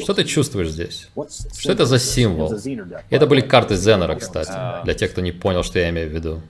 Что 0.00 0.14
ты 0.14 0.24
чувствуешь 0.24 0.70
здесь? 0.70 1.08
Что 1.56 1.72
это 1.72 1.86
за 1.86 1.98
символ? 1.98 2.52
И 2.52 3.14
это 3.14 3.26
были 3.26 3.40
карты 3.40 3.76
Зенера, 3.76 4.16
кстати, 4.16 4.84
для 4.84 4.94
тех, 4.94 5.12
кто 5.12 5.20
не 5.20 5.32
понял, 5.32 5.62
что 5.62 5.78
я 5.78 5.90
имею 5.90 6.10
в 6.10 6.12
виду. 6.12 6.40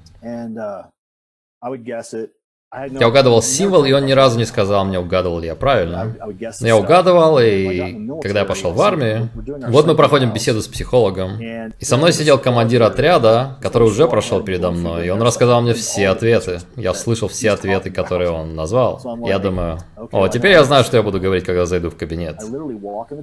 Я 2.90 3.08
угадывал 3.08 3.42
символ, 3.42 3.84
и 3.84 3.92
он 3.92 4.04
ни 4.06 4.12
разу 4.12 4.38
не 4.38 4.44
сказал 4.44 4.84
мне, 4.84 4.98
угадывал 4.98 5.38
ли 5.38 5.46
я 5.46 5.54
правильно. 5.54 6.14
Но 6.60 6.66
я 6.66 6.76
угадывал, 6.76 7.38
и 7.38 8.08
когда 8.22 8.40
я 8.40 8.44
пошел 8.44 8.72
в 8.72 8.80
армию, 8.80 9.28
вот 9.68 9.86
мы 9.86 9.94
проходим 9.94 10.32
беседу 10.32 10.60
с 10.60 10.68
психологом. 10.68 11.40
И 11.78 11.84
со 11.84 11.96
мной 11.96 12.12
сидел 12.12 12.38
командир 12.38 12.82
отряда, 12.82 13.58
который 13.60 13.84
уже 13.84 14.08
прошел 14.08 14.42
передо 14.42 14.70
мной, 14.70 15.06
и 15.06 15.10
он 15.10 15.22
рассказал 15.22 15.62
мне 15.62 15.74
все 15.74 16.08
ответы. 16.08 16.60
Я 16.76 16.94
слышал 16.94 17.28
все 17.28 17.50
ответы, 17.50 17.90
которые 17.90 18.30
он 18.30 18.54
назвал. 18.54 19.00
Я 19.26 19.38
думаю, 19.38 19.78
о, 20.10 20.28
теперь 20.28 20.52
я 20.52 20.64
знаю, 20.64 20.84
что 20.84 20.96
я 20.96 21.02
буду 21.02 21.20
говорить, 21.20 21.44
когда 21.44 21.66
зайду 21.66 21.90
в 21.90 21.96
кабинет. 21.96 22.36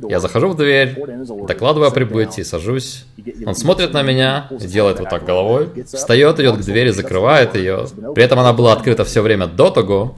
Я 0.07 0.19
захожу 0.19 0.49
в 0.49 0.55
дверь, 0.55 0.95
докладываю 1.47 1.89
о 1.89 1.91
прибытии, 1.91 2.41
сажусь. 2.41 3.05
Он 3.45 3.55
смотрит 3.55 3.93
на 3.93 4.01
меня, 4.01 4.47
делает 4.51 4.99
вот 4.99 5.09
так 5.09 5.25
головой, 5.25 5.69
встает, 5.85 6.39
идет 6.39 6.57
к 6.57 6.61
двери, 6.61 6.89
закрывает 6.89 7.55
ее. 7.55 7.85
При 8.15 8.23
этом 8.23 8.39
она 8.39 8.53
была 8.53 8.73
открыта 8.73 9.03
все 9.03 9.21
время 9.21 9.40
до 9.47 9.69
того. 9.69 10.15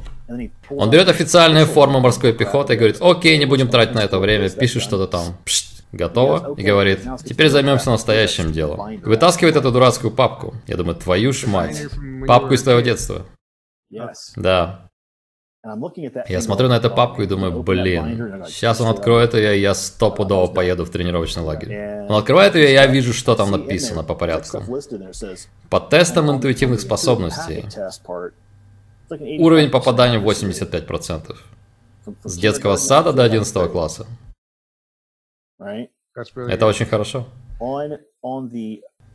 Он 0.70 0.90
берет 0.90 1.10
официальную 1.10 1.66
форму 1.66 2.00
морской 2.00 2.34
пехоты 2.34 2.74
и 2.74 2.78
говорит, 2.78 2.98
окей, 3.02 3.38
не 3.38 3.46
будем 3.46 3.68
тратить 3.68 3.96
на 3.96 4.00
это 4.00 4.20
время, 4.20 4.50
пишет 4.50 4.82
что-то 4.82 5.08
там. 5.08 5.38
Пшт, 5.46 5.84
готово. 5.92 6.56
И 6.58 6.64
говорит, 6.64 7.02
теперь 7.26 7.50
займемся 7.50 7.92
настоящим 7.92 8.52
делом. 8.52 9.02
Вытаскивает 9.02 9.56
эту 9.56 9.72
дурацкую 9.72 10.12
папку. 10.12 10.56
Я 10.68 10.78
думаю, 10.78 10.96
твою 10.96 11.34
ж 11.34 11.46
мать. 11.46 11.84
Папку 12.28 12.54
из 12.54 12.64
твоего 12.64 12.82
детства. 12.82 13.26
Да. 14.36 14.90
Я 16.28 16.42
смотрю 16.42 16.68
на 16.68 16.76
эту 16.76 16.90
папку 16.90 17.22
и 17.22 17.26
думаю, 17.26 17.64
блин, 17.64 18.44
сейчас 18.48 18.82
он 18.82 18.90
откроет 18.90 19.34
ее, 19.34 19.58
и 19.58 19.62
я 19.62 19.74
стопудово 19.74 20.48
поеду 20.48 20.84
в 20.84 20.90
тренировочный 20.90 21.42
лагерь. 21.42 22.06
Он 22.10 22.18
открывает 22.18 22.56
ее, 22.56 22.70
и 22.70 22.74
я 22.74 22.86
вижу, 22.86 23.14
что 23.14 23.34
там 23.34 23.52
написано 23.52 24.04
по 24.04 24.14
порядку. 24.14 24.62
По 25.70 25.80
тестам 25.80 26.30
интуитивных 26.32 26.82
способностей. 26.82 27.66
Уровень 29.10 29.70
попадания 29.70 30.20
85%. 30.20 31.36
С 32.24 32.38
детского 32.38 32.76
сада 32.76 33.14
до 33.14 33.24
11 33.24 33.72
класса. 33.72 34.06
Это 36.36 36.66
очень 36.66 36.86
хорошо. 36.86 37.28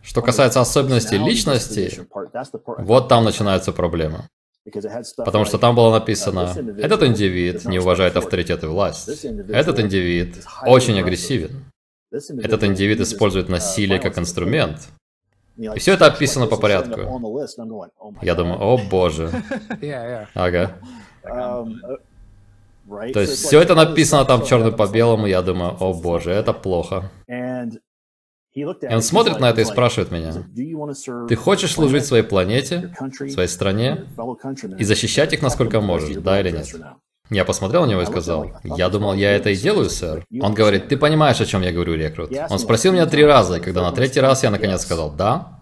Что 0.02 0.22
касается 0.22 0.60
особенностей 0.60 1.18
личности, 1.18 2.06
вот 2.78 3.08
там 3.08 3.24
начинаются 3.24 3.72
проблемы. 3.72 4.28
Потому 5.16 5.44
что 5.44 5.58
там 5.58 5.74
было 5.74 5.90
написано, 5.92 6.54
этот 6.78 7.02
индивид 7.02 7.64
не 7.64 7.78
уважает 7.78 8.16
авторитет 8.16 8.62
и 8.64 8.66
власть. 8.66 9.08
Этот 9.48 9.80
индивид 9.80 10.44
очень 10.66 10.98
агрессивен. 11.00 11.64
Этот 12.10 12.64
индивид 12.64 13.00
использует 13.00 13.48
насилие 13.48 13.98
как 13.98 14.18
инструмент. 14.18 14.88
И 15.58 15.78
все 15.78 15.94
это 15.94 16.06
описано 16.06 16.46
по 16.46 16.56
порядку. 16.56 17.00
Я 18.22 18.34
думаю, 18.34 18.60
о 18.60 18.78
боже. 18.78 19.30
Ага. 20.34 20.76
То 23.12 23.20
есть 23.20 23.34
все 23.34 23.60
это 23.60 23.74
написано 23.74 24.24
там 24.24 24.44
черным 24.44 24.74
по 24.74 24.86
белому, 24.86 25.26
я 25.26 25.42
думаю, 25.42 25.76
о 25.78 25.92
боже, 25.92 26.30
это 26.30 26.52
плохо. 26.52 27.10
И 28.54 28.64
он 28.64 29.02
смотрит 29.02 29.40
на 29.40 29.50
это 29.50 29.60
и 29.60 29.64
спрашивает 29.64 30.10
меня, 30.10 30.32
ты 31.28 31.36
хочешь 31.36 31.74
служить 31.74 32.06
своей 32.06 32.24
планете, 32.24 32.94
своей 33.30 33.48
стране 33.48 34.06
и 34.78 34.84
защищать 34.84 35.32
их 35.32 35.42
насколько 35.42 35.80
можешь, 35.80 36.16
да 36.16 36.40
или 36.40 36.50
нет? 36.50 36.66
Я 37.30 37.44
посмотрел 37.44 37.84
на 37.84 37.90
него 37.90 38.02
и 38.02 38.06
сказал, 38.06 38.50
я 38.64 38.88
думал, 38.88 39.14
я 39.14 39.32
это 39.32 39.50
и 39.50 39.56
делаю, 39.56 39.90
сэр. 39.90 40.24
Он 40.40 40.54
говорит, 40.54 40.88
ты 40.88 40.96
понимаешь, 40.96 41.40
о 41.40 41.46
чем 41.46 41.62
я 41.62 41.72
говорю, 41.72 41.94
рекрут? 41.94 42.32
Он 42.48 42.58
спросил 42.58 42.92
меня 42.92 43.06
три 43.06 43.24
раза, 43.24 43.56
и 43.56 43.60
когда 43.60 43.82
на 43.82 43.92
третий 43.92 44.20
раз 44.20 44.42
я 44.42 44.50
наконец 44.50 44.82
сказал 44.82 45.10
«да», 45.10 45.57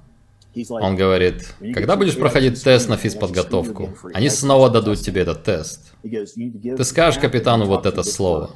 он 0.70 0.96
говорит, 0.96 1.54
когда 1.74 1.96
будешь 1.96 2.16
проходить 2.16 2.62
тест 2.62 2.88
на 2.88 2.96
физподготовку, 2.96 3.90
они 4.14 4.28
снова 4.28 4.70
дадут 4.70 5.00
тебе 5.00 5.22
этот 5.22 5.44
тест. 5.44 5.92
Ты 6.02 6.84
скажешь 6.84 7.20
капитану 7.20 7.66
вот 7.66 7.86
это 7.86 8.02
слово, 8.02 8.50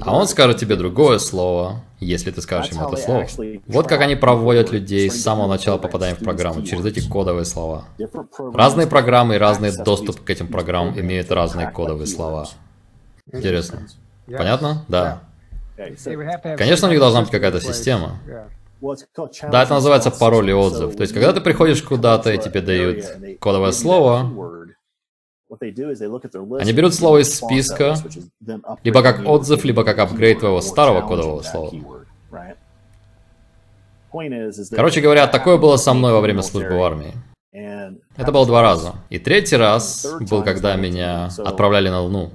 а 0.00 0.16
он 0.16 0.26
скажет 0.26 0.58
тебе 0.58 0.76
другое 0.76 1.18
слово, 1.18 1.84
если 2.00 2.30
ты 2.30 2.40
скажешь 2.40 2.72
ему 2.72 2.88
это 2.88 2.96
слово. 2.96 3.26
Вот 3.66 3.86
как 3.86 4.00
они 4.00 4.16
проводят 4.16 4.72
людей 4.72 5.10
с 5.10 5.22
самого 5.22 5.48
начала 5.48 5.78
попадания 5.78 6.14
в 6.14 6.24
программу, 6.24 6.62
через 6.62 6.84
эти 6.84 7.06
кодовые 7.06 7.44
слова. 7.44 7.84
Разные 8.54 8.86
программы 8.86 9.36
и 9.36 9.38
разный 9.38 9.72
доступ 9.76 10.22
к 10.22 10.30
этим 10.30 10.48
программам 10.48 10.98
имеют 10.98 11.30
разные 11.30 11.70
кодовые 11.70 12.06
слова. 12.06 12.48
Интересно. 13.32 13.86
Понятно? 14.26 14.84
Да. 14.88 15.22
Конечно, 16.56 16.88
у 16.88 16.90
них 16.90 17.00
должна 17.00 17.22
быть 17.22 17.30
какая-то 17.30 17.60
система. 17.60 18.18
Да, 19.50 19.62
это 19.62 19.74
называется 19.74 20.10
пароль 20.10 20.50
и 20.50 20.52
отзыв. 20.52 20.96
То 20.96 21.02
есть, 21.02 21.12
когда 21.12 21.32
ты 21.32 21.40
приходишь 21.40 21.82
куда-то 21.82 22.32
и 22.32 22.38
тебе 22.38 22.60
дают 22.60 23.04
кодовое 23.40 23.72
слово, 23.72 24.30
они 26.60 26.72
берут 26.72 26.94
слово 26.94 27.22
из 27.22 27.34
списка, 27.34 27.96
либо 28.84 29.02
как 29.02 29.26
отзыв, 29.26 29.64
либо 29.64 29.84
как 29.84 29.98
апгрейд 29.98 30.38
твоего 30.40 30.60
старого 30.60 31.06
кодового 31.06 31.42
слова. 31.42 31.70
Короче 34.70 35.00
говоря, 35.00 35.26
такое 35.26 35.56
было 35.58 35.76
со 35.76 35.92
мной 35.94 36.12
во 36.12 36.20
время 36.20 36.42
службы 36.42 36.76
в 36.76 36.82
армии. 36.82 37.14
Это 38.16 38.32
было 38.32 38.46
два 38.46 38.62
раза. 38.62 38.94
И 39.08 39.18
третий 39.18 39.56
раз 39.56 40.06
был, 40.28 40.42
когда 40.42 40.76
меня 40.76 41.28
отправляли 41.38 41.88
на 41.88 42.00
Луну. 42.02 42.30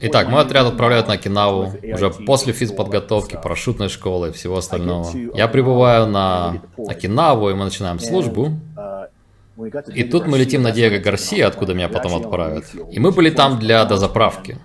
Итак, 0.00 0.28
мой 0.28 0.42
отряд 0.42 0.66
отправляют 0.66 1.06
на 1.06 1.14
Окинаву 1.14 1.72
уже 1.82 2.10
после 2.10 2.52
физподготовки, 2.52 3.38
парашютной 3.42 3.88
школы 3.88 4.28
и 4.28 4.32
всего 4.32 4.56
остального. 4.56 5.08
Я 5.34 5.48
прибываю 5.48 6.06
на 6.06 6.62
Окинаву, 6.88 7.50
и 7.50 7.54
мы 7.54 7.64
начинаем 7.64 8.00
службу. 8.00 8.52
И 9.94 10.04
тут 10.04 10.26
мы 10.26 10.38
летим 10.38 10.62
на 10.62 10.72
Диего 10.72 10.98
Гарсия, 10.98 11.46
откуда 11.46 11.74
меня 11.74 11.88
потом 11.88 12.14
отправят. 12.14 12.64
И 12.90 12.98
мы 12.98 13.12
были 13.12 13.30
там 13.30 13.58
для 13.58 13.84
дозаправки. 13.84 14.58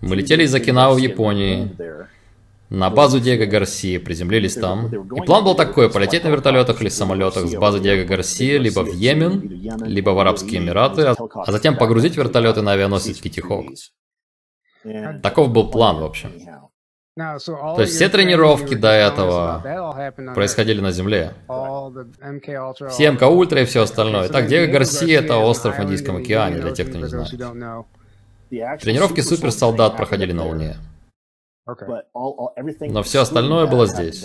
Мы 0.00 0.14
летели 0.16 0.44
из 0.44 0.54
Окинавы 0.54 0.94
в 0.94 0.98
Японии, 0.98 1.74
на 2.70 2.90
базу 2.90 3.18
Диего 3.18 3.46
Гарсии, 3.46 3.98
приземлились 3.98 4.54
там. 4.54 4.86
И 4.86 5.20
план 5.22 5.44
был 5.44 5.54
такой, 5.54 5.90
полететь 5.90 6.24
на 6.24 6.28
вертолетах 6.28 6.80
или 6.80 6.88
самолетах 6.88 7.48
с 7.48 7.54
базы 7.54 7.80
Диего 7.80 8.06
Гарсия 8.06 8.58
либо 8.58 8.80
в 8.80 8.94
Йемен, 8.94 9.42
либо 9.84 10.10
в 10.10 10.18
Арабские 10.18 10.60
Эмираты, 10.60 11.02
а 11.02 11.52
затем 11.52 11.76
погрузить 11.76 12.16
вертолеты 12.16 12.62
на 12.62 12.72
авианосец 12.72 13.20
Китихок. 13.20 13.66
Таков 15.22 15.50
был 15.50 15.70
план, 15.70 15.98
в 16.00 16.04
общем. 16.04 16.32
То 17.16 17.80
есть 17.80 17.94
все 17.94 18.08
тренировки 18.08 18.74
до 18.74 18.90
этого 18.90 19.60
происходили 20.34 20.80
на 20.80 20.92
Земле. 20.92 21.34
Все 22.90 23.10
МК 23.10 23.26
Ультра 23.28 23.62
и 23.62 23.64
все 23.64 23.82
остальное. 23.82 24.28
Так, 24.28 24.46
Диего 24.46 24.70
Гарсия— 24.70 25.18
это 25.20 25.38
остров 25.38 25.78
в 25.78 25.82
Индийском 25.82 26.16
океане, 26.16 26.60
для 26.60 26.70
тех, 26.72 26.88
кто 26.88 26.98
не 26.98 27.06
знает. 27.06 27.30
Тренировки 28.80 29.20
суперсолдат 29.20 29.96
проходили 29.96 30.32
на 30.32 30.44
Луне. 30.46 30.76
Но 32.80 33.02
все 33.02 33.20
остальное 33.22 33.66
было 33.66 33.86
здесь. 33.86 34.24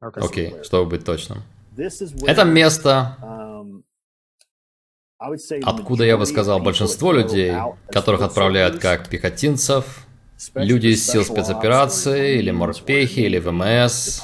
Окей, 0.00 0.54
чтобы 0.62 0.90
быть 0.90 1.04
точным. 1.04 1.42
Это 2.26 2.44
место, 2.44 3.16
Откуда, 5.64 6.04
я 6.04 6.16
бы 6.16 6.24
сказал, 6.24 6.60
большинство 6.60 7.12
людей, 7.12 7.52
которых 7.88 8.22
отправляют 8.22 8.78
как 8.78 9.08
пехотинцев, 9.08 10.06
люди 10.54 10.86
из 10.88 11.06
сил 11.06 11.24
спецоперации, 11.24 12.38
или 12.38 12.50
морпехи, 12.50 13.20
или 13.20 13.38
ВМС, 13.38 14.22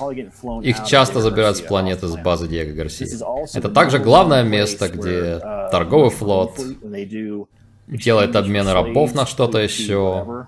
их 0.62 0.85
часто 0.87 1.20
забирают 1.20 1.59
с 1.59 1.61
планеты 1.61 2.06
с 2.06 2.16
базы 2.16 2.48
Диего 2.48 2.72
Гарсии. 2.72 3.06
Это 3.54 3.68
также 3.68 3.98
главное 3.98 4.42
место, 4.42 4.88
где 4.88 5.38
торговый 5.70 6.09
флот 6.09 6.59
делает 7.87 8.35
обмены 8.35 8.72
рабов 8.72 9.14
на 9.14 9.26
что-то 9.26 9.59
еще. 9.59 10.46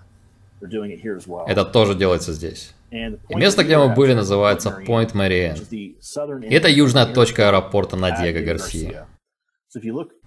Это 1.46 1.66
тоже 1.66 1.94
делается 1.94 2.32
здесь. 2.32 2.72
И 2.90 3.34
место, 3.34 3.64
где 3.64 3.76
мы 3.76 3.94
были, 3.94 4.14
называется 4.14 4.82
Point 4.86 5.12
Marianne. 5.12 5.62
И 5.70 6.54
это 6.54 6.70
южная 6.70 7.04
точка 7.04 7.48
аэропорта 7.48 7.96
на 7.96 8.12
Диего 8.12 8.42
Гарсия. 8.42 9.06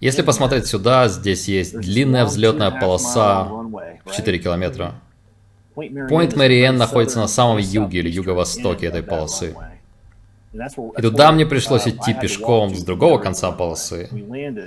Если 0.00 0.22
посмотреть 0.22 0.66
сюда, 0.66 1.08
здесь 1.08 1.48
есть 1.48 1.76
длинная 1.76 2.24
взлетная 2.24 2.70
полоса 2.70 3.44
в 3.44 4.12
4 4.12 4.38
километра. 4.38 4.94
Пойнт 5.74 6.36
Мэриэн 6.36 6.76
находится 6.76 7.18
на 7.18 7.26
самом 7.26 7.58
юге 7.58 8.00
или 8.00 8.10
юго-востоке 8.10 8.86
этой 8.86 9.02
полосы. 9.02 9.56
И 10.52 11.02
туда 11.02 11.32
мне 11.32 11.46
пришлось 11.46 11.88
идти 11.88 12.12
пешком 12.14 12.74
с 12.74 12.84
другого 12.84 13.18
конца 13.18 13.50
полосы. 13.52 14.08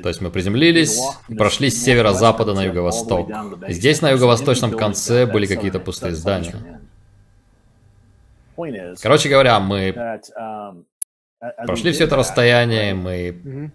То 0.01 0.09
есть 0.09 0.19
мы 0.19 0.31
приземлились 0.31 0.99
и 1.29 1.35
прошли 1.35 1.69
с 1.69 1.83
северо-запада 1.83 2.53
на 2.53 2.63
юго-восток. 2.63 3.29
Здесь 3.69 4.01
на 4.01 4.09
юго-восточном 4.09 4.71
конце 4.71 5.25
были 5.25 5.45
какие-то 5.45 5.79
пустые 5.79 6.15
здания. 6.15 6.81
Короче 9.01 9.29
говоря, 9.29 9.59
мы 9.59 9.93
прошли 11.65 11.91
все 11.91 12.05
это 12.05 12.15
расстояние, 12.15 12.95
мы 12.95 13.71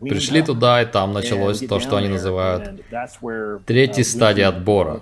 Пришли 0.00 0.42
туда, 0.42 0.82
и 0.82 0.86
там 0.86 1.12
началось 1.12 1.60
то, 1.60 1.80
что 1.80 1.96
они 1.96 2.08
называют 2.08 2.82
третьей 3.66 4.04
стадией 4.04 4.46
отбора, 4.46 5.00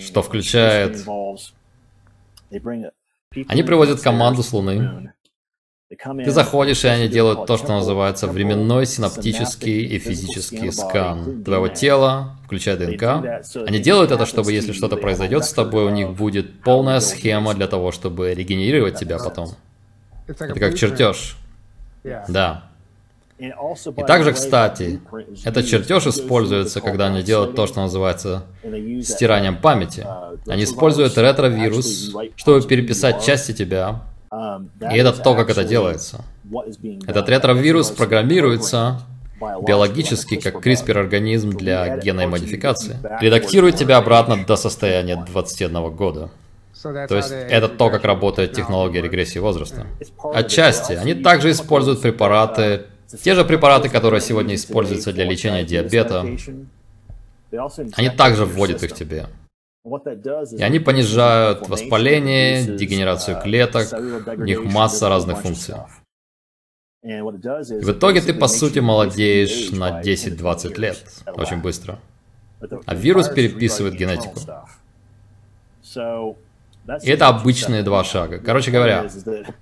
что 0.00 0.22
включает... 0.22 1.06
Они 3.46 3.62
привозят 3.62 4.00
команду 4.00 4.42
с 4.42 4.52
Луны, 4.52 5.12
Ты 5.90 6.30
заходишь, 6.30 6.84
и 6.84 6.88
они 6.88 7.08
делают 7.08 7.46
то, 7.46 7.56
что 7.56 7.72
называется 7.72 8.26
временной 8.26 8.84
синаптический 8.84 9.86
и 9.86 9.98
физический 9.98 10.70
скан 10.70 11.42
твоего 11.44 11.68
тела, 11.68 12.36
включая 12.44 12.76
ДНК. 12.76 13.02
Они 13.66 13.78
делают 13.78 14.10
это, 14.10 14.26
чтобы 14.26 14.52
если 14.52 14.72
что-то 14.72 14.96
произойдет 14.96 15.44
с 15.44 15.52
тобой, 15.54 15.84
у 15.84 15.90
них 15.90 16.10
будет 16.10 16.60
полная 16.60 17.00
схема 17.00 17.54
для 17.54 17.68
того, 17.68 17.90
чтобы 17.90 18.34
регенерировать 18.34 18.98
тебя 18.98 19.18
потом. 19.18 19.48
Это 20.26 20.48
как 20.48 20.74
чертеж. 20.74 21.36
Да. 22.28 22.67
И 23.38 24.02
также, 24.02 24.32
кстати, 24.32 25.00
этот 25.44 25.66
чертеж 25.66 26.06
используется, 26.08 26.80
когда 26.80 27.06
они 27.06 27.22
делают 27.22 27.54
то, 27.54 27.66
что 27.66 27.80
называется 27.80 28.42
стиранием 29.02 29.56
памяти. 29.56 30.06
Они 30.46 30.64
используют 30.64 31.16
ретровирус, 31.16 32.14
чтобы 32.34 32.62
переписать 32.62 33.24
части 33.24 33.52
тебя, 33.52 34.02
и 34.92 34.96
это 34.96 35.12
то, 35.12 35.34
как 35.34 35.50
это 35.50 35.64
делается. 35.64 36.24
Этот 37.06 37.28
ретровирус 37.28 37.90
программируется 37.90 39.00
биологически 39.40 40.40
как 40.40 40.66
CRISPR-организм 40.66 41.50
для 41.50 41.98
генной 41.98 42.26
модификации. 42.26 42.98
Редактирует 43.20 43.76
тебя 43.76 43.98
обратно 43.98 44.44
до 44.44 44.56
состояния 44.56 45.24
21 45.24 45.90
года. 45.94 46.30
То 46.82 47.16
есть 47.16 47.32
это 47.32 47.68
то, 47.68 47.90
как 47.90 48.04
работает 48.04 48.52
технология 48.52 49.00
регрессии 49.00 49.38
возраста. 49.38 49.86
Отчасти. 50.34 50.92
Они 50.92 51.14
также 51.14 51.50
используют 51.50 52.02
препараты, 52.02 52.86
те 53.16 53.34
же 53.34 53.44
препараты, 53.44 53.88
которые 53.88 54.20
сегодня 54.20 54.54
используются 54.54 55.12
для 55.12 55.24
лечения 55.24 55.64
диабета, 55.64 56.26
они 57.96 58.10
также 58.10 58.44
вводят 58.44 58.82
их 58.82 58.92
тебе. 58.92 59.26
И 60.52 60.62
они 60.62 60.80
понижают 60.80 61.68
воспаление, 61.68 62.64
дегенерацию 62.76 63.40
клеток, 63.40 63.88
у 64.36 64.42
них 64.42 64.64
масса 64.64 65.08
разных 65.08 65.40
функций. 65.40 65.76
И 67.02 67.20
в 67.20 67.92
итоге 67.92 68.20
ты, 68.20 68.34
по 68.34 68.48
сути, 68.48 68.80
молодеешь 68.80 69.70
на 69.70 70.02
10-20 70.02 70.78
лет, 70.78 71.04
очень 71.34 71.58
быстро. 71.58 71.98
А 72.86 72.94
вирус 72.94 73.28
переписывает 73.28 73.94
генетику. 73.94 74.40
И 77.02 77.10
это 77.10 77.28
обычные 77.28 77.82
два 77.82 78.02
шага. 78.02 78.38
Короче 78.38 78.70
говоря, 78.70 79.08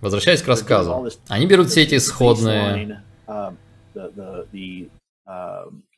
возвращаясь 0.01 0.43
к 0.43 0.49
рассказу, 0.49 1.11
они 1.29 1.47
берут 1.47 1.69
все 1.69 1.83
эти 1.83 1.97
исходные 1.97 3.03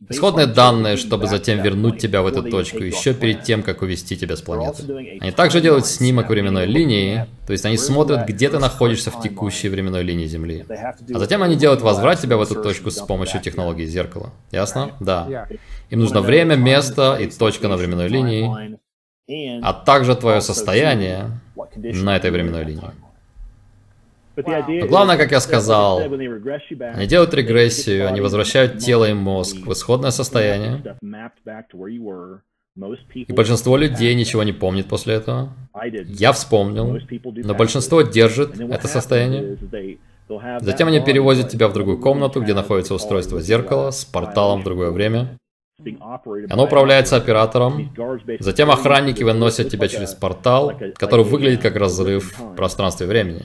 Исходные 0.09 0.47
данные, 0.47 0.97
чтобы 0.97 1.27
затем 1.27 1.61
вернуть 1.63 1.99
тебя 2.01 2.23
в 2.23 2.27
эту 2.27 2.43
точку, 2.43 2.79
еще 2.79 3.13
перед 3.13 3.43
тем, 3.43 3.63
как 3.63 3.83
увести 3.83 4.17
тебя 4.17 4.37
с 4.37 4.41
планеты. 4.41 5.19
Они 5.21 5.33
также 5.33 5.61
делают 5.61 5.87
снимок 5.87 6.31
временной 6.31 6.65
линии, 6.65 7.27
то 7.47 7.53
есть 7.53 7.67
они 7.67 7.77
смотрят, 7.77 8.27
где 8.27 8.49
ты 8.49 8.59
находишься 8.59 9.11
в 9.11 9.21
текущей 9.21 9.69
временной 9.69 10.03
линии 10.03 10.25
Земли. 10.27 10.65
А 10.71 11.19
затем 11.19 11.43
они 11.43 11.57
делают 11.57 11.83
возврат 11.83 12.21
тебя 12.21 12.39
в 12.39 12.43
эту 12.43 12.63
точку 12.63 12.91
с 12.91 13.01
помощью 13.01 13.43
технологии 13.43 13.85
зеркала. 13.85 14.33
Ясно? 14.51 14.93
Да. 14.99 15.47
Им 15.91 16.01
нужно 16.01 16.23
время, 16.23 16.57
место 16.57 17.17
и 17.21 17.29
точка 17.29 17.69
на 17.69 17.77
временной 17.77 18.09
линии, 18.09 18.79
а 19.63 19.75
также 19.75 20.17
твое 20.17 20.41
состояние 20.41 21.39
на 21.77 22.17
этой 22.17 22.31
временной 22.31 22.65
линии. 22.65 22.91
Но 24.47 24.87
главное, 24.87 25.17
как 25.17 25.33
я 25.33 25.41
сказал, 25.41 26.01
они 26.01 27.07
делают 27.07 27.35
регрессию, 27.35 28.09
они 28.09 28.21
возвращают 28.21 28.79
тело 28.79 29.09
и 29.09 29.13
мозг 29.13 29.57
в 29.67 29.73
исходное 29.73 30.11
состояние. 30.11 30.97
И 33.15 33.33
большинство 33.33 33.77
людей 33.77 34.15
ничего 34.15 34.45
не 34.45 34.53
помнит 34.53 34.87
после 34.87 35.15
этого. 35.15 35.53
Я 36.07 36.33
вспомнил, 36.33 36.99
но 37.25 37.55
большинство 37.55 38.03
держит 38.03 38.61
это 38.61 38.87
состояние. 38.87 39.59
Затем 40.61 40.89
они 40.89 41.01
перевозят 41.01 41.49
тебя 41.49 41.69
в 41.69 41.73
другую 41.73 41.99
комнату, 41.99 42.41
где 42.43 42.55
находится 42.55 42.95
устройство 42.95 43.41
зеркала 43.41 43.91
с 43.91 44.05
порталом 44.05 44.61
в 44.61 44.65
другое 44.65 44.91
время. 44.91 45.39
Оно 46.51 46.65
управляется 46.65 47.17
оператором. 47.17 47.95
Затем 48.41 48.71
охранники 48.71 49.23
выносят 49.23 49.71
тебя 49.71 49.87
через 49.87 50.13
портал, 50.13 50.73
который 50.97 51.25
выглядит 51.25 51.63
как 51.63 51.77
разрыв 51.77 52.37
в 52.37 52.55
пространстве 52.57 53.07
времени. 53.07 53.45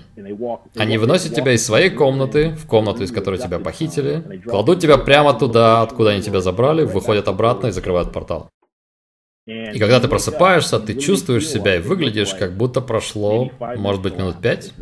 Они 0.76 0.98
выносят 0.98 1.36
тебя 1.36 1.52
из 1.54 1.64
своей 1.64 1.92
комнаты, 1.92 2.52
в 2.56 2.66
комнату, 2.66 3.04
из 3.04 3.12
которой 3.12 3.38
тебя 3.38 3.60
похитили, 3.60 4.42
кладут 4.46 4.80
тебя 4.80 4.98
прямо 4.98 5.34
туда, 5.34 5.84
откуда 5.84 6.12
они 6.12 6.22
тебя 6.22 6.42
забрали, 6.42 6.84
выходят 6.84 7.28
обратно 7.28 7.68
и 7.68 7.72
закрывают 7.72 8.12
портал. 8.12 8.50
И 9.46 9.78
когда 9.78 10.00
ты 10.00 10.08
просыпаешься, 10.08 10.80
ты 10.80 10.96
чувствуешь 10.96 11.48
себя 11.48 11.76
и 11.76 11.82
выглядишь, 11.82 12.34
как 12.34 12.56
будто 12.58 12.82
прошло, 12.82 13.52
может 13.78 14.02
быть, 14.02 14.18
минут 14.18 14.42
пять 14.42 14.74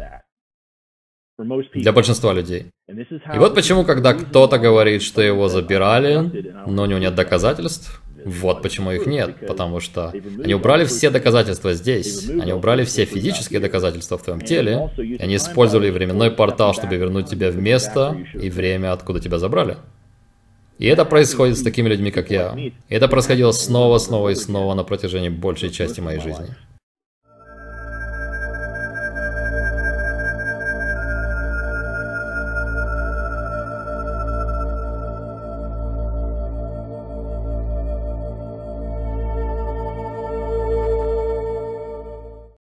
для 1.73 1.91
большинства 1.91 2.33
людей. 2.33 2.67
И 2.87 3.37
вот 3.37 3.55
почему, 3.55 3.83
когда 3.83 4.13
кто-то 4.13 4.57
говорит, 4.57 5.01
что 5.01 5.21
его 5.21 5.47
забирали, 5.47 6.53
но 6.67 6.83
у 6.83 6.85
него 6.85 6.99
нет 6.99 7.15
доказательств, 7.15 8.01
вот 8.25 8.61
почему 8.61 8.91
их 8.91 9.07
нет, 9.07 9.47
потому 9.47 9.79
что 9.79 10.13
они 10.43 10.53
убрали 10.53 10.85
все 10.85 11.09
доказательства 11.09 11.73
здесь, 11.73 12.29
они 12.29 12.53
убрали 12.53 12.83
все 12.83 13.05
физические 13.05 13.59
доказательства 13.59 14.17
в 14.17 14.23
твоем 14.23 14.41
теле, 14.41 14.91
и 14.97 15.17
они 15.19 15.37
использовали 15.37 15.89
временной 15.89 16.31
портал, 16.31 16.73
чтобы 16.73 16.95
вернуть 16.97 17.29
тебя 17.29 17.49
в 17.51 17.57
место 17.57 18.17
и 18.33 18.49
время, 18.49 18.93
откуда 18.93 19.19
тебя 19.19 19.39
забрали. 19.39 19.77
И 20.77 20.87
это 20.87 21.05
происходит 21.05 21.57
с 21.57 21.61
такими 21.61 21.89
людьми, 21.89 22.09
как 22.09 22.31
я. 22.31 22.55
И 22.57 22.73
это 22.89 23.07
происходило 23.07 23.51
снова, 23.51 23.99
снова 23.99 24.29
и 24.29 24.35
снова 24.35 24.73
на 24.73 24.83
протяжении 24.83 25.29
большей 25.29 25.69
части 25.69 26.01
моей 26.01 26.19
жизни. 26.19 26.55